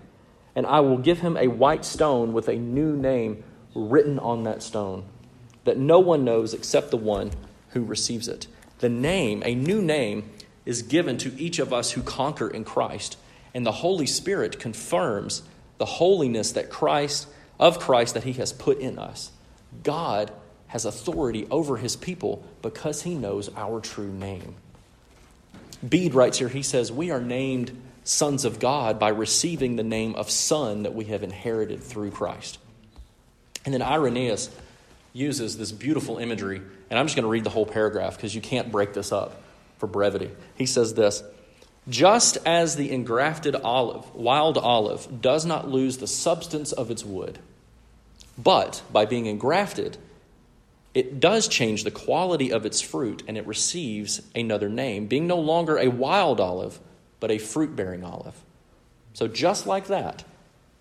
and 0.56 0.66
I 0.66 0.80
will 0.80 0.98
give 0.98 1.20
him 1.20 1.38
a 1.38 1.48
white 1.48 1.86
stone 1.86 2.34
with 2.34 2.48
a 2.48 2.56
new 2.56 2.96
name 2.96 3.44
written 3.76 4.20
on 4.20 4.44
that 4.44 4.64
stone 4.64 5.06
that 5.64 5.78
no 5.78 6.00
one 6.00 6.26
knows 6.26 6.54
except 6.54 6.92
the 6.92 6.98
one 6.98 7.32
who 7.70 7.84
receives 7.84 8.28
it. 8.28 8.48
The 8.80 8.90
name, 8.90 9.44
a 9.46 9.56
new 9.56 9.82
name, 9.82 10.30
is 10.66 10.82
given 10.82 11.18
to 11.20 11.40
each 11.40 11.60
of 11.60 11.72
us 11.72 11.92
who 11.92 12.02
conquer 12.02 12.48
in 12.48 12.64
Christ, 12.64 13.18
and 13.54 13.66
the 13.66 13.72
Holy 13.72 14.06
Spirit 14.06 14.60
confirms 14.60 15.44
the 15.78 15.86
holiness 15.86 16.54
that 16.54 16.70
Christ 16.70 17.28
of 17.60 17.80
Christ 17.80 18.16
that 18.16 18.24
he 18.24 18.34
has 18.34 18.54
put 18.54 18.80
in 18.80 18.98
us. 18.98 19.32
God 19.84 20.32
has 20.68 20.86
authority 20.86 21.48
over 21.52 21.78
his 21.78 21.96
people 21.96 22.44
because 22.62 23.04
he 23.04 23.14
knows 23.14 23.50
our 23.56 23.82
true 23.82 24.12
name. 24.12 24.56
Bede 25.88 26.14
writes 26.14 26.40
here, 26.40 26.48
he 26.48 26.64
says, 26.64 26.92
We 26.92 27.12
are 27.12 27.22
named 27.22 27.80
sons 28.04 28.46
of 28.46 28.60
God 28.60 29.00
by 29.00 29.10
receiving 29.10 29.76
the 29.76 29.84
name 29.84 30.16
of 30.16 30.30
son 30.30 30.84
that 30.84 30.96
we 30.96 31.06
have 31.06 31.24
inherited 31.24 31.84
through 31.84 32.12
Christ. 32.12 32.58
And 33.66 33.74
then 33.74 33.82
Irenaeus 33.82 34.50
uses 35.14 35.58
this 35.58 35.72
beautiful 35.72 36.18
imagery, 36.18 36.62
and 36.90 36.98
I'm 36.98 37.06
just 37.06 37.16
going 37.16 37.24
to 37.26 37.30
read 37.30 37.44
the 37.44 37.50
whole 37.50 37.66
paragraph 37.66 38.16
because 38.16 38.34
you 38.34 38.42
can't 38.42 38.72
break 38.72 38.94
this 38.94 39.12
up 39.12 39.42
for 39.78 39.88
brevity. 39.88 40.32
He 40.56 40.66
says 40.66 40.94
this 40.94 41.24
Just 41.89 42.38
as 42.46 42.76
the 42.76 42.91
engrafted 42.91 43.56
olive, 43.56 44.13
wild 44.13 44.58
olive, 44.58 45.22
does 45.22 45.46
not 45.46 45.70
lose 45.70 45.98
the 45.98 46.08
substance 46.08 46.72
of 46.72 46.91
its 46.91 47.04
wood, 47.04 47.39
but 48.38 48.84
by 48.91 49.06
being 49.06 49.26
engrafted, 49.26 49.98
it 50.94 51.20
does 51.20 51.48
change 51.48 51.84
the 51.84 51.91
quality 51.91 52.52
of 52.52 52.65
its 52.65 52.82
fruit 52.82 53.24
and 53.28 53.38
it 53.38 53.48
receives 53.48 54.22
another 54.36 54.70
name, 54.70 55.08
being 55.08 55.26
no 55.26 55.39
longer 55.39 55.78
a 55.78 55.88
wild 55.88 56.39
olive, 56.39 56.80
but 57.20 57.32
a 57.32 57.38
fruit 57.38 57.76
bearing 57.76 58.04
olive. 58.04 58.39
So, 59.13 59.28
just 59.28 59.65
like 59.65 59.88
that, 59.88 60.24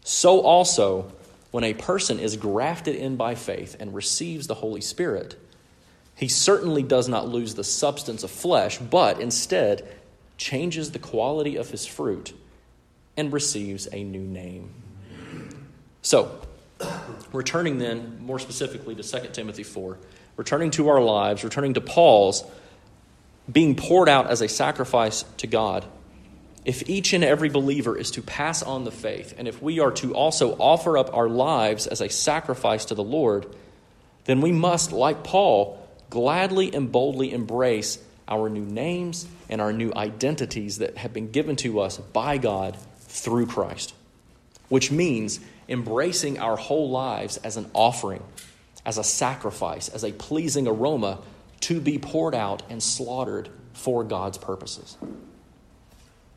so 0.03 0.41
also 0.41 1.13
when 1.51 1.65
a 1.65 1.75
person 1.75 2.19
is 2.19 2.37
grafted 2.37 2.95
in 2.95 3.17
by 3.17 3.35
faith 3.35 3.77
and 3.81 3.95
receives 3.95 4.47
the 4.47 4.55
Holy 4.55 4.81
Spirit, 4.81 5.37
he 6.15 6.29
certainly 6.29 6.83
does 6.83 7.09
not 7.09 7.29
lose 7.29 7.55
the 7.55 7.65
substance 7.65 8.23
of 8.23 8.31
flesh, 8.31 8.79
but 8.79 9.21
instead 9.21 9.89
changes 10.41 10.93
the 10.93 10.99
quality 10.99 11.57
of 11.57 11.71
his 11.71 11.87
fruit 11.87 12.33
and 13.17 13.33
receives 13.33 13.87
a 13.93 14.03
new 14.03 14.23
name. 14.23 14.75
So, 16.01 16.41
returning 17.33 17.79
then 17.79 18.19
more 18.23 18.39
specifically 18.39 18.95
to 18.95 19.03
2 19.03 19.29
Timothy 19.33 19.63
4, 19.63 19.99
returning 20.37 20.71
to 20.73 20.89
our 20.89 21.03
lives, 21.03 21.45
returning 21.45 21.75
to 21.75 21.83
Paul's 21.83 22.43
being 23.51 23.77
poured 23.77 24.09
out 24.09 24.29
as 24.29 24.41
a 24.41 24.49
sacrifice 24.49 25.25
to 25.37 25.47
God 25.47 25.85
if 26.65 26.89
each 26.89 27.13
and 27.13 27.25
every 27.25 27.49
believer 27.49 27.97
is 27.97 28.11
to 28.13 28.23
pass 28.23 28.63
on 28.63 28.85
the 28.85 28.91
faith, 28.91 29.35
and 29.39 29.49
if 29.49 29.63
we 29.63 29.81
are 29.81 29.93
to 29.93 30.15
also 30.15 30.57
offer 30.57 30.99
up 30.99 31.15
our 31.15 31.29
lives 31.29 31.87
as 31.87 32.01
a 32.01 32.09
sacrifice 32.09 32.87
to 32.87 32.95
the 32.95 33.03
Lord, 33.03 33.47
then 34.25 34.41
we 34.41 34.53
must, 34.53 34.93
like 34.93 35.25
Paul, 35.25 35.79
gladly 36.11 36.73
and 36.75 36.93
boldly 36.93 37.33
embrace 37.33 37.99
our 38.31 38.49
new 38.49 38.65
names 38.65 39.27
and 39.49 39.61
our 39.61 39.73
new 39.73 39.93
identities 39.95 40.79
that 40.79 40.97
have 40.97 41.13
been 41.13 41.31
given 41.31 41.57
to 41.57 41.81
us 41.81 41.99
by 41.99 42.39
God 42.39 42.77
through 43.01 43.47
Christ. 43.47 43.95
Which 44.69 44.91
means 44.91 45.41
embracing 45.69 46.39
our 46.39 46.57
whole 46.57 46.91
lives 46.91 47.37
as 47.39 47.57
an 47.57 47.71
offering, 47.75 48.23
as 48.87 48.99
a 48.99 49.05
sacrifice, 49.05 49.89
as 49.89 50.05
a 50.05 50.13
pleasing 50.13 50.69
aroma 50.69 51.19
to 51.61 51.81
be 51.81 51.99
poured 51.99 52.35
out 52.35 52.63
and 52.71 52.83
slaughtered 52.83 53.49
for 53.73 54.05
God's 54.05 54.39
purposes. 54.39 54.97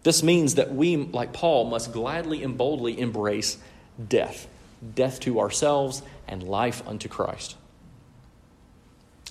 This 0.01 0.23
means 0.23 0.55
that 0.55 0.73
we, 0.73 0.97
like 0.97 1.31
Paul, 1.31 1.65
must 1.65 1.93
gladly 1.93 2.43
and 2.43 2.57
boldly 2.57 2.99
embrace 2.99 3.57
death 4.09 4.47
death 4.95 5.19
to 5.21 5.39
ourselves 5.39 6.01
and 6.27 6.43
life 6.43 6.85
unto 6.87 7.07
Christ. 7.07 7.55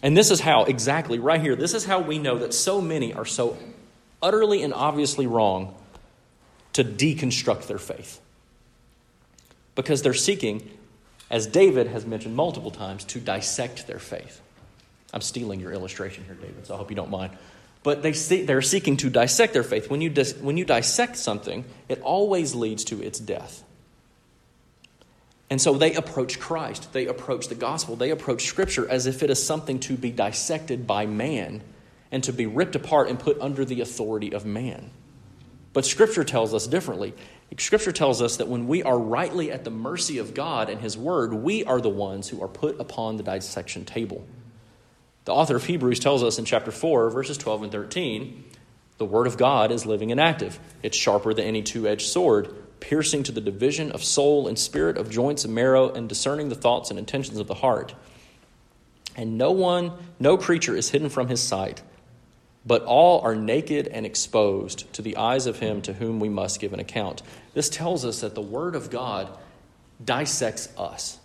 And 0.03 0.17
this 0.17 0.31
is 0.31 0.41
how, 0.41 0.65
exactly 0.65 1.19
right 1.19 1.41
here, 1.41 1.55
this 1.55 1.75
is 1.75 1.85
how 1.85 2.01
we 2.01 2.19
know 2.19 2.38
that 2.38 2.53
so 2.53 2.81
many 2.81 3.15
are 3.15 3.25
so 3.25 3.57
utterly 4.21 4.62
and 4.62 4.75
obviously 4.75 5.27
wrong 5.27 5.75
to 6.73 6.83
deconstruct 6.83 7.67
their 7.67 7.79
faith. 7.79 8.21
Because 9.75 10.03
they're 10.03 10.15
seeking, 10.15 10.69
as 11.31 11.47
David 11.47 11.87
has 11.87 12.05
mentioned 12.05 12.35
multiple 12.35 12.71
times, 12.71 13.05
to 13.05 13.21
dissect 13.21 13.87
their 13.87 13.99
faith. 13.99 14.41
I'm 15.15 15.21
stealing 15.21 15.61
your 15.61 15.73
illustration 15.73 16.25
here, 16.25 16.35
David, 16.35 16.67
so 16.67 16.75
I 16.75 16.79
hope 16.79 16.91
you 16.91 16.97
don't 16.97 17.11
mind. 17.11 17.37
But 17.83 18.03
they 18.03 18.12
see, 18.12 18.43
they're 18.43 18.62
seeking 18.62 18.97
to 18.99 19.11
dissect 19.11 19.53
their 19.53 19.62
faith. 19.62 19.91
When 19.91 20.01
you, 20.01 20.09
dis, 20.09 20.35
when 20.35 20.57
you 20.57 20.65
dissect 20.65 21.17
something, 21.17 21.65
it 21.88 22.01
always 22.01 22.55
leads 22.55 22.85
to 22.85 23.03
its 23.03 23.19
death. 23.19 23.62
And 25.53 25.61
so 25.61 25.75
they 25.75 25.93
approach 25.93 26.41
Christ, 26.41 26.95
they 26.95 27.07
approach 27.07 27.49
the 27.49 27.55
gospel, 27.55 27.95
they 27.95 28.09
approach 28.09 28.47
Scripture 28.47 28.88
as 28.88 29.05
if 29.05 29.23
it 29.23 29.29
is 29.29 29.45
something 29.45 29.81
to 29.81 29.99
be 29.99 30.11
dissected 30.11 30.87
by 30.87 31.05
man 31.05 31.62
and 32.11 32.25
to 32.25 32.33
be 32.33 32.47
ripped 32.47 32.75
apart 32.75 33.11
and 33.11 33.21
put 33.21 33.38
under 33.38 33.62
the 33.67 33.83
authority 33.83 34.33
of 34.33 34.47
man. 34.47 34.91
But 35.75 35.85
Scripture 35.85 36.25
tells 36.25 36.55
us 36.55 36.67
differently. 36.67 37.12
Scripture 37.59 37.93
tells 37.93 38.23
us 38.23 38.38
that 38.38 38.49
when 38.49 38.67
we 38.67 38.83
are 38.83 38.99
rightly 38.99 39.53
at 39.53 39.65
the 39.65 39.71
mercy 39.71 40.17
of 40.17 40.33
God 40.33 40.71
and 40.71 40.81
His 40.81 40.97
Word, 40.97 41.35
we 41.35 41.65
are 41.65 41.83
the 41.83 41.91
ones 41.91 42.31
who 42.31 42.43
are 42.43 42.49
put 42.49 42.81
upon 42.81 43.19
the 43.19 43.23
dissection 43.23 43.85
table. 43.85 44.27
The 45.27 45.35
author 45.35 45.57
of 45.57 45.67
Hebrews 45.67 46.01
tells 46.01 46.23
us 46.23 46.38
in 46.38 46.47
chapter 46.47 46.71
4, 46.71 47.11
verses 47.11 47.37
12 47.37 47.65
and 47.65 47.73
13, 47.73 48.45
the 48.97 49.05
Word 49.05 49.27
of 49.27 49.37
God 49.37 49.71
is 49.71 49.85
living 49.85 50.12
and 50.12 50.19
active. 50.19 50.59
It's 50.83 50.97
sharper 50.97 51.35
than 51.35 51.45
any 51.45 51.61
two 51.61 51.87
edged 51.87 52.09
sword, 52.09 52.55
piercing 52.83 53.23
to 53.23 53.33
the 53.33 53.40
division 53.40 53.92
of 53.92 54.05
soul 54.05 54.47
and 54.47 54.59
spirit, 54.59 54.99
of 54.99 55.09
joints 55.09 55.45
and 55.45 55.55
marrow, 55.55 55.90
and 55.90 56.09
discerning 56.09 56.51
the 56.51 56.55
thoughts 56.55 56.90
and 56.90 56.99
intentions 56.99 57.38
of 57.38 57.47
the 57.47 57.55
heart. 57.55 57.95
And 59.16 59.38
no 59.38 59.53
one, 59.53 59.92
no 60.18 60.37
creature 60.37 60.77
is 60.77 60.90
hidden 60.90 61.09
from 61.09 61.29
his 61.29 61.40
sight, 61.40 61.83
but 62.66 62.83
all 62.83 63.21
are 63.21 63.35
naked 63.35 63.87
and 63.88 64.05
exposed 64.05 64.92
to 64.95 65.03
the 65.03 65.16
eyes 65.16 65.47
of 65.47 65.61
him 65.61 65.81
to 65.83 65.92
whom 65.92 66.21
we 66.21 66.29
must 66.29 66.61
give 66.61 66.73
an 66.73 66.81
account. 66.81 67.23
This 67.55 67.68
tells 67.68 68.05
us 68.05 68.21
that 68.21 68.35
the 68.35 68.42
Word 68.42 68.75
of 68.75 68.90
God 68.90 69.29
dissects 70.05 70.68
us, 70.77 71.18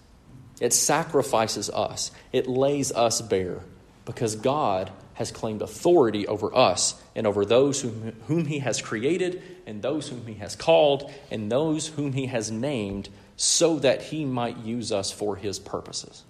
it 0.61 0.73
sacrifices 0.73 1.69
us, 1.69 2.11
it 2.31 2.47
lays 2.47 2.91
us 2.91 3.21
bare 3.21 3.61
because 4.05 4.35
God 4.35 4.91
has 5.15 5.31
claimed 5.31 5.61
authority 5.61 6.27
over 6.27 6.55
us 6.55 7.01
and 7.17 7.25
over 7.25 7.43
those 7.43 7.81
whom, 7.81 8.13
whom 8.27 8.45
He 8.45 8.59
has 8.59 8.81
created 8.81 9.41
and 9.65 9.81
those 9.81 10.07
whom 10.07 10.25
He 10.27 10.35
has 10.35 10.55
called 10.55 11.11
and 11.31 11.51
those 11.51 11.87
whom 11.87 12.13
He 12.13 12.27
has 12.27 12.51
named 12.51 13.09
so 13.35 13.79
that 13.79 14.03
He 14.03 14.23
might 14.23 14.57
use 14.57 14.91
us 14.91 15.11
for 15.11 15.35
His 15.35 15.57
purposes. 15.57 16.23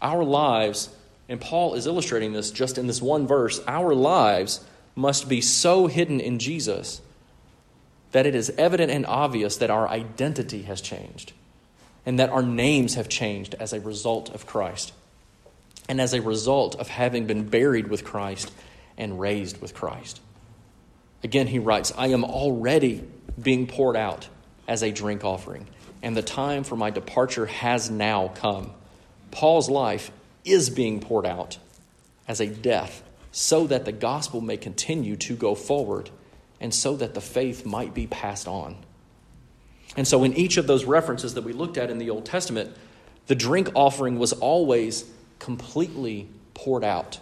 Our 0.00 0.22
lives, 0.22 0.90
and 1.28 1.40
Paul 1.40 1.74
is 1.74 1.86
illustrating 1.86 2.32
this 2.32 2.52
just 2.52 2.78
in 2.78 2.86
this 2.86 3.02
one 3.02 3.26
verse, 3.26 3.60
our 3.66 3.94
lives 3.94 4.64
must 4.94 5.28
be 5.28 5.40
so 5.40 5.88
hidden 5.88 6.20
in 6.20 6.38
Jesus 6.38 7.02
that 8.12 8.26
it 8.26 8.36
is 8.36 8.50
evident 8.56 8.92
and 8.92 9.04
obvious 9.06 9.56
that 9.56 9.70
our 9.70 9.88
identity 9.88 10.62
has 10.62 10.80
changed 10.80 11.32
and 12.06 12.18
that 12.18 12.30
our 12.30 12.42
names 12.42 12.94
have 12.94 13.08
changed 13.08 13.54
as 13.58 13.72
a 13.72 13.80
result 13.80 14.32
of 14.32 14.46
Christ 14.46 14.92
and 15.88 16.00
as 16.00 16.14
a 16.14 16.22
result 16.22 16.76
of 16.76 16.88
having 16.88 17.26
been 17.26 17.48
buried 17.48 17.88
with 17.88 18.04
Christ 18.04 18.52
and 18.98 19.18
raised 19.18 19.62
with 19.62 19.72
Christ. 19.72 20.20
Again, 21.24 21.46
he 21.46 21.58
writes, 21.58 21.92
I 21.96 22.08
am 22.08 22.24
already 22.24 23.02
being 23.40 23.66
poured 23.66 23.96
out 23.96 24.28
as 24.66 24.82
a 24.82 24.92
drink 24.92 25.24
offering, 25.24 25.66
and 26.02 26.14
the 26.14 26.22
time 26.22 26.64
for 26.64 26.76
my 26.76 26.90
departure 26.90 27.46
has 27.46 27.88
now 27.90 28.28
come. 28.28 28.72
Paul's 29.30 29.70
life 29.70 30.10
is 30.44 30.68
being 30.68 31.00
poured 31.00 31.26
out 31.26 31.58
as 32.26 32.40
a 32.40 32.46
death 32.46 33.02
so 33.32 33.66
that 33.66 33.84
the 33.84 33.92
gospel 33.92 34.40
may 34.40 34.56
continue 34.56 35.16
to 35.16 35.34
go 35.34 35.54
forward 35.54 36.10
and 36.60 36.74
so 36.74 36.96
that 36.96 37.14
the 37.14 37.20
faith 37.20 37.64
might 37.64 37.94
be 37.94 38.06
passed 38.06 38.48
on. 38.48 38.76
And 39.96 40.06
so, 40.06 40.24
in 40.24 40.34
each 40.34 40.56
of 40.56 40.66
those 40.66 40.84
references 40.84 41.34
that 41.34 41.44
we 41.44 41.52
looked 41.52 41.78
at 41.78 41.90
in 41.90 41.98
the 41.98 42.10
Old 42.10 42.26
Testament, 42.26 42.76
the 43.26 43.34
drink 43.34 43.70
offering 43.74 44.18
was 44.18 44.32
always 44.32 45.04
completely 45.38 46.28
poured 46.54 46.84
out. 46.84 47.20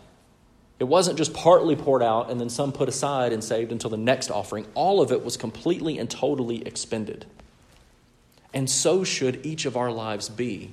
It 0.79 0.85
wasn't 0.85 1.17
just 1.17 1.33
partly 1.33 1.75
poured 1.75 2.03
out 2.03 2.31
and 2.31 2.39
then 2.39 2.51
some 2.51 2.73
put 2.73 2.89
aside 2.89 3.33
and 3.33 3.43
saved 3.43 3.73
until 3.73 3.91
the 3.91 3.97
next 3.97 4.31
offering. 4.31 4.67
All 4.75 5.01
of 5.01 5.11
it 5.11 5.25
was 5.25 5.37
completely 5.37 5.99
and 5.99 6.11
totally 6.11 6.67
expended. 6.67 7.25
And 8.53 8.69
so 8.69 9.05
should 9.05 9.45
each 9.45 9.65
of 9.65 9.77
our 9.77 9.91
lives 9.91 10.29
be, 10.29 10.73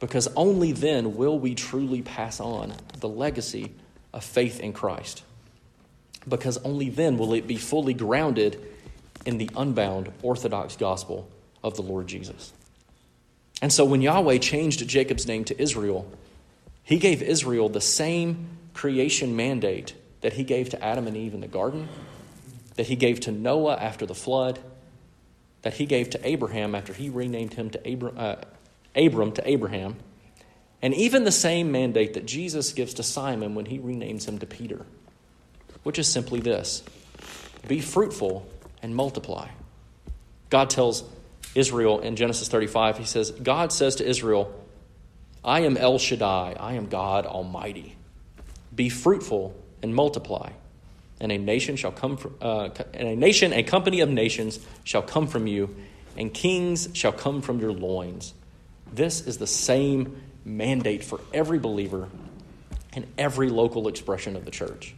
because 0.00 0.28
only 0.34 0.72
then 0.72 1.16
will 1.16 1.38
we 1.38 1.54
truly 1.54 2.02
pass 2.02 2.40
on 2.40 2.74
the 2.98 3.08
legacy 3.08 3.72
of 4.12 4.24
faith 4.24 4.60
in 4.60 4.72
Christ. 4.72 5.22
Because 6.28 6.58
only 6.58 6.90
then 6.90 7.18
will 7.18 7.32
it 7.34 7.46
be 7.46 7.56
fully 7.56 7.94
grounded 7.94 8.60
in 9.24 9.38
the 9.38 9.50
unbound 9.56 10.12
orthodox 10.22 10.76
gospel 10.76 11.28
of 11.62 11.76
the 11.76 11.82
Lord 11.82 12.08
Jesus. 12.08 12.52
And 13.60 13.72
so 13.72 13.84
when 13.84 14.02
Yahweh 14.02 14.38
changed 14.38 14.86
Jacob's 14.88 15.26
name 15.26 15.44
to 15.44 15.60
Israel, 15.60 16.10
he 16.82 16.98
gave 16.98 17.22
Israel 17.22 17.68
the 17.68 17.80
same 17.80 18.48
creation 18.74 19.36
mandate 19.36 19.94
that 20.20 20.32
he 20.34 20.44
gave 20.44 20.70
to 20.70 20.84
Adam 20.84 21.06
and 21.06 21.16
Eve 21.16 21.34
in 21.34 21.40
the 21.40 21.48
garden, 21.48 21.88
that 22.76 22.86
he 22.86 22.96
gave 22.96 23.20
to 23.20 23.32
Noah 23.32 23.76
after 23.76 24.06
the 24.06 24.14
flood, 24.14 24.58
that 25.62 25.74
he 25.74 25.86
gave 25.86 26.10
to 26.10 26.26
Abraham 26.26 26.74
after 26.74 26.92
he 26.92 27.08
renamed 27.08 27.54
him 27.54 27.70
to 27.70 27.92
Abram, 27.92 28.14
uh, 28.18 28.36
Abram 28.94 29.32
to 29.32 29.48
Abraham, 29.48 29.96
and 30.80 30.94
even 30.94 31.24
the 31.24 31.32
same 31.32 31.70
mandate 31.70 32.14
that 32.14 32.26
Jesus 32.26 32.72
gives 32.72 32.94
to 32.94 33.02
Simon 33.02 33.54
when 33.54 33.66
he 33.66 33.78
renames 33.78 34.26
him 34.26 34.38
to 34.38 34.46
Peter, 34.46 34.84
which 35.82 35.98
is 35.98 36.08
simply 36.08 36.40
this 36.40 36.82
be 37.68 37.80
fruitful 37.80 38.48
and 38.82 38.94
multiply. 38.94 39.48
God 40.50 40.68
tells 40.68 41.04
Israel 41.54 42.00
in 42.00 42.16
Genesis 42.16 42.48
35, 42.48 42.98
he 42.98 43.04
says, 43.04 43.30
God 43.30 43.72
says 43.72 43.96
to 43.96 44.06
Israel, 44.06 44.52
I 45.44 45.60
am 45.60 45.76
El 45.76 45.98
Shaddai, 45.98 46.56
I 46.58 46.74
am 46.74 46.86
God 46.86 47.26
Almighty. 47.26 47.96
Be 48.74 48.88
fruitful 48.88 49.54
and 49.82 49.94
multiply, 49.94 50.50
and 51.20 51.32
a 51.32 51.38
nation 51.38 51.76
shall 51.76 51.92
come 51.92 52.16
from, 52.16 52.34
uh, 52.40 52.70
and 52.94 53.08
a 53.08 53.16
nation, 53.16 53.52
a 53.52 53.62
company 53.62 54.00
of 54.00 54.08
nations 54.08 54.58
shall 54.84 55.02
come 55.02 55.26
from 55.26 55.46
you, 55.46 55.74
and 56.16 56.32
kings 56.32 56.88
shall 56.94 57.12
come 57.12 57.42
from 57.42 57.60
your 57.60 57.72
loins. 57.72 58.34
This 58.92 59.26
is 59.26 59.38
the 59.38 59.46
same 59.46 60.20
mandate 60.44 61.04
for 61.04 61.20
every 61.32 61.58
believer 61.58 62.08
and 62.92 63.06
every 63.16 63.48
local 63.48 63.88
expression 63.88 64.36
of 64.36 64.44
the 64.44 64.50
church. 64.50 64.94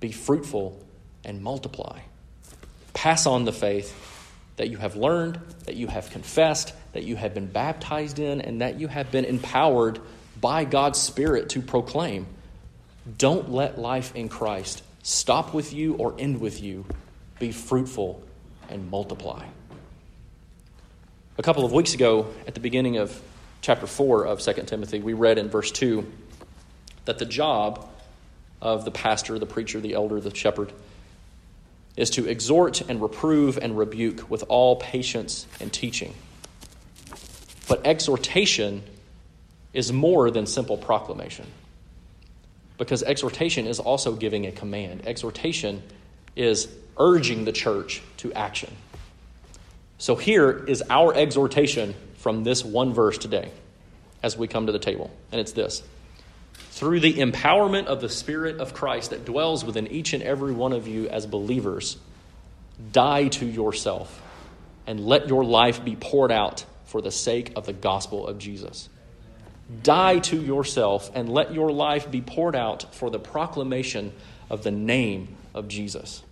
Be 0.00 0.10
fruitful 0.12 0.84
and 1.24 1.42
multiply. 1.42 2.00
Pass 2.94 3.26
on 3.26 3.44
the 3.44 3.52
faith 3.52 3.94
that 4.56 4.68
you 4.68 4.76
have 4.76 4.96
learned, 4.96 5.38
that 5.66 5.76
you 5.76 5.86
have 5.86 6.10
confessed, 6.10 6.74
that 6.92 7.04
you 7.04 7.16
have 7.16 7.34
been 7.34 7.46
baptized 7.46 8.18
in, 8.18 8.40
and 8.40 8.60
that 8.60 8.80
you 8.80 8.88
have 8.88 9.10
been 9.10 9.24
empowered 9.24 10.00
by 10.40 10.64
God's 10.64 10.98
Spirit 10.98 11.50
to 11.50 11.62
proclaim. 11.62 12.26
Don't 13.16 13.50
let 13.50 13.78
life 13.78 14.14
in 14.14 14.28
Christ 14.28 14.82
stop 15.02 15.54
with 15.54 15.72
you 15.72 15.94
or 15.94 16.14
end 16.18 16.40
with 16.40 16.62
you. 16.62 16.84
Be 17.38 17.52
fruitful 17.52 18.22
and 18.68 18.90
multiply. 18.90 19.46
A 21.38 21.42
couple 21.42 21.64
of 21.64 21.72
weeks 21.72 21.94
ago, 21.94 22.28
at 22.46 22.54
the 22.54 22.60
beginning 22.60 22.98
of 22.98 23.20
chapter 23.62 23.86
4 23.86 24.26
of 24.26 24.40
2 24.40 24.52
Timothy, 24.66 25.00
we 25.00 25.14
read 25.14 25.38
in 25.38 25.48
verse 25.48 25.70
2 25.70 26.06
that 27.06 27.18
the 27.18 27.24
job 27.24 27.88
of 28.60 28.84
the 28.84 28.90
pastor, 28.90 29.38
the 29.38 29.46
preacher, 29.46 29.80
the 29.80 29.94
elder, 29.94 30.20
the 30.20 30.34
shepherd 30.34 30.72
is 31.96 32.10
to 32.10 32.28
exhort 32.28 32.82
and 32.82 33.00
reprove 33.00 33.58
and 33.58 33.76
rebuke 33.76 34.30
with 34.30 34.44
all 34.48 34.76
patience 34.76 35.46
and 35.60 35.72
teaching. 35.72 36.14
But 37.68 37.86
exhortation 37.86 38.82
is 39.72 39.92
more 39.92 40.30
than 40.30 40.46
simple 40.46 40.76
proclamation. 40.76 41.46
Because 42.80 43.02
exhortation 43.02 43.66
is 43.66 43.78
also 43.78 44.14
giving 44.14 44.46
a 44.46 44.52
command. 44.52 45.06
Exhortation 45.06 45.82
is 46.34 46.66
urging 46.98 47.44
the 47.44 47.52
church 47.52 48.00
to 48.16 48.32
action. 48.32 48.74
So 49.98 50.16
here 50.16 50.50
is 50.50 50.82
our 50.88 51.14
exhortation 51.14 51.94
from 52.16 52.42
this 52.42 52.64
one 52.64 52.94
verse 52.94 53.18
today 53.18 53.50
as 54.22 54.38
we 54.38 54.48
come 54.48 54.64
to 54.64 54.72
the 54.72 54.78
table. 54.78 55.10
And 55.30 55.42
it's 55.42 55.52
this 55.52 55.82
Through 56.70 57.00
the 57.00 57.12
empowerment 57.18 57.84
of 57.84 58.00
the 58.00 58.08
Spirit 58.08 58.60
of 58.60 58.72
Christ 58.72 59.10
that 59.10 59.26
dwells 59.26 59.62
within 59.62 59.86
each 59.88 60.14
and 60.14 60.22
every 60.22 60.52
one 60.52 60.72
of 60.72 60.88
you 60.88 61.06
as 61.10 61.26
believers, 61.26 61.98
die 62.92 63.28
to 63.28 63.44
yourself 63.44 64.22
and 64.86 65.04
let 65.04 65.28
your 65.28 65.44
life 65.44 65.84
be 65.84 65.96
poured 65.96 66.32
out 66.32 66.64
for 66.86 67.02
the 67.02 67.10
sake 67.10 67.52
of 67.56 67.66
the 67.66 67.74
gospel 67.74 68.26
of 68.26 68.38
Jesus. 68.38 68.88
Die 69.82 70.18
to 70.18 70.40
yourself 70.40 71.10
and 71.14 71.28
let 71.28 71.54
your 71.54 71.70
life 71.70 72.10
be 72.10 72.20
poured 72.20 72.56
out 72.56 72.94
for 72.94 73.10
the 73.10 73.18
proclamation 73.18 74.12
of 74.48 74.64
the 74.64 74.70
name 74.70 75.36
of 75.54 75.68
Jesus. 75.68 76.22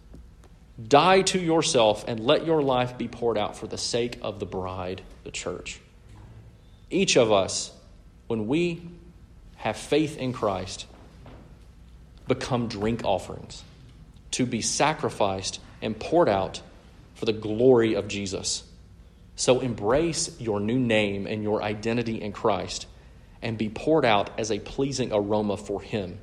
Die 0.86 1.22
to 1.22 1.38
yourself 1.38 2.04
and 2.08 2.20
let 2.20 2.46
your 2.46 2.62
life 2.62 2.98
be 2.98 3.08
poured 3.08 3.38
out 3.38 3.56
for 3.56 3.66
the 3.66 3.78
sake 3.78 4.18
of 4.22 4.40
the 4.40 4.46
bride, 4.46 5.02
the 5.24 5.30
church. 5.30 5.80
Each 6.90 7.16
of 7.16 7.30
us, 7.30 7.72
when 8.26 8.48
we 8.48 8.82
have 9.56 9.76
faith 9.76 10.16
in 10.18 10.32
Christ, 10.32 10.86
become 12.26 12.68
drink 12.68 13.02
offerings 13.04 13.62
to 14.32 14.46
be 14.46 14.60
sacrificed 14.62 15.60
and 15.80 15.98
poured 15.98 16.28
out 16.28 16.60
for 17.14 17.24
the 17.24 17.32
glory 17.32 17.94
of 17.94 18.08
Jesus. 18.08 18.62
So 19.36 19.60
embrace 19.60 20.38
your 20.40 20.60
new 20.60 20.78
name 20.78 21.26
and 21.26 21.42
your 21.42 21.62
identity 21.62 22.20
in 22.20 22.32
Christ 22.32 22.86
and 23.42 23.56
be 23.56 23.68
poured 23.68 24.04
out 24.04 24.30
as 24.38 24.50
a 24.50 24.58
pleasing 24.58 25.12
aroma 25.12 25.56
for 25.56 25.80
Him 25.80 26.18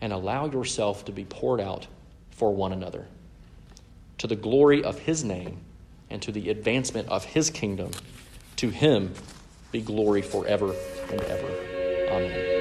and 0.00 0.12
allow 0.12 0.46
yourself 0.46 1.04
to 1.04 1.12
be 1.12 1.24
poured 1.24 1.60
out 1.60 1.86
for 2.30 2.52
one 2.54 2.72
another 2.72 3.06
to 4.22 4.28
the 4.28 4.36
glory 4.36 4.84
of 4.84 5.00
his 5.00 5.24
name 5.24 5.58
and 6.08 6.22
to 6.22 6.30
the 6.30 6.50
advancement 6.50 7.08
of 7.08 7.24
his 7.24 7.50
kingdom. 7.50 7.90
To 8.56 8.70
him 8.70 9.14
be 9.72 9.80
glory 9.80 10.22
forever 10.22 10.72
and 11.10 11.20
ever. 11.22 12.51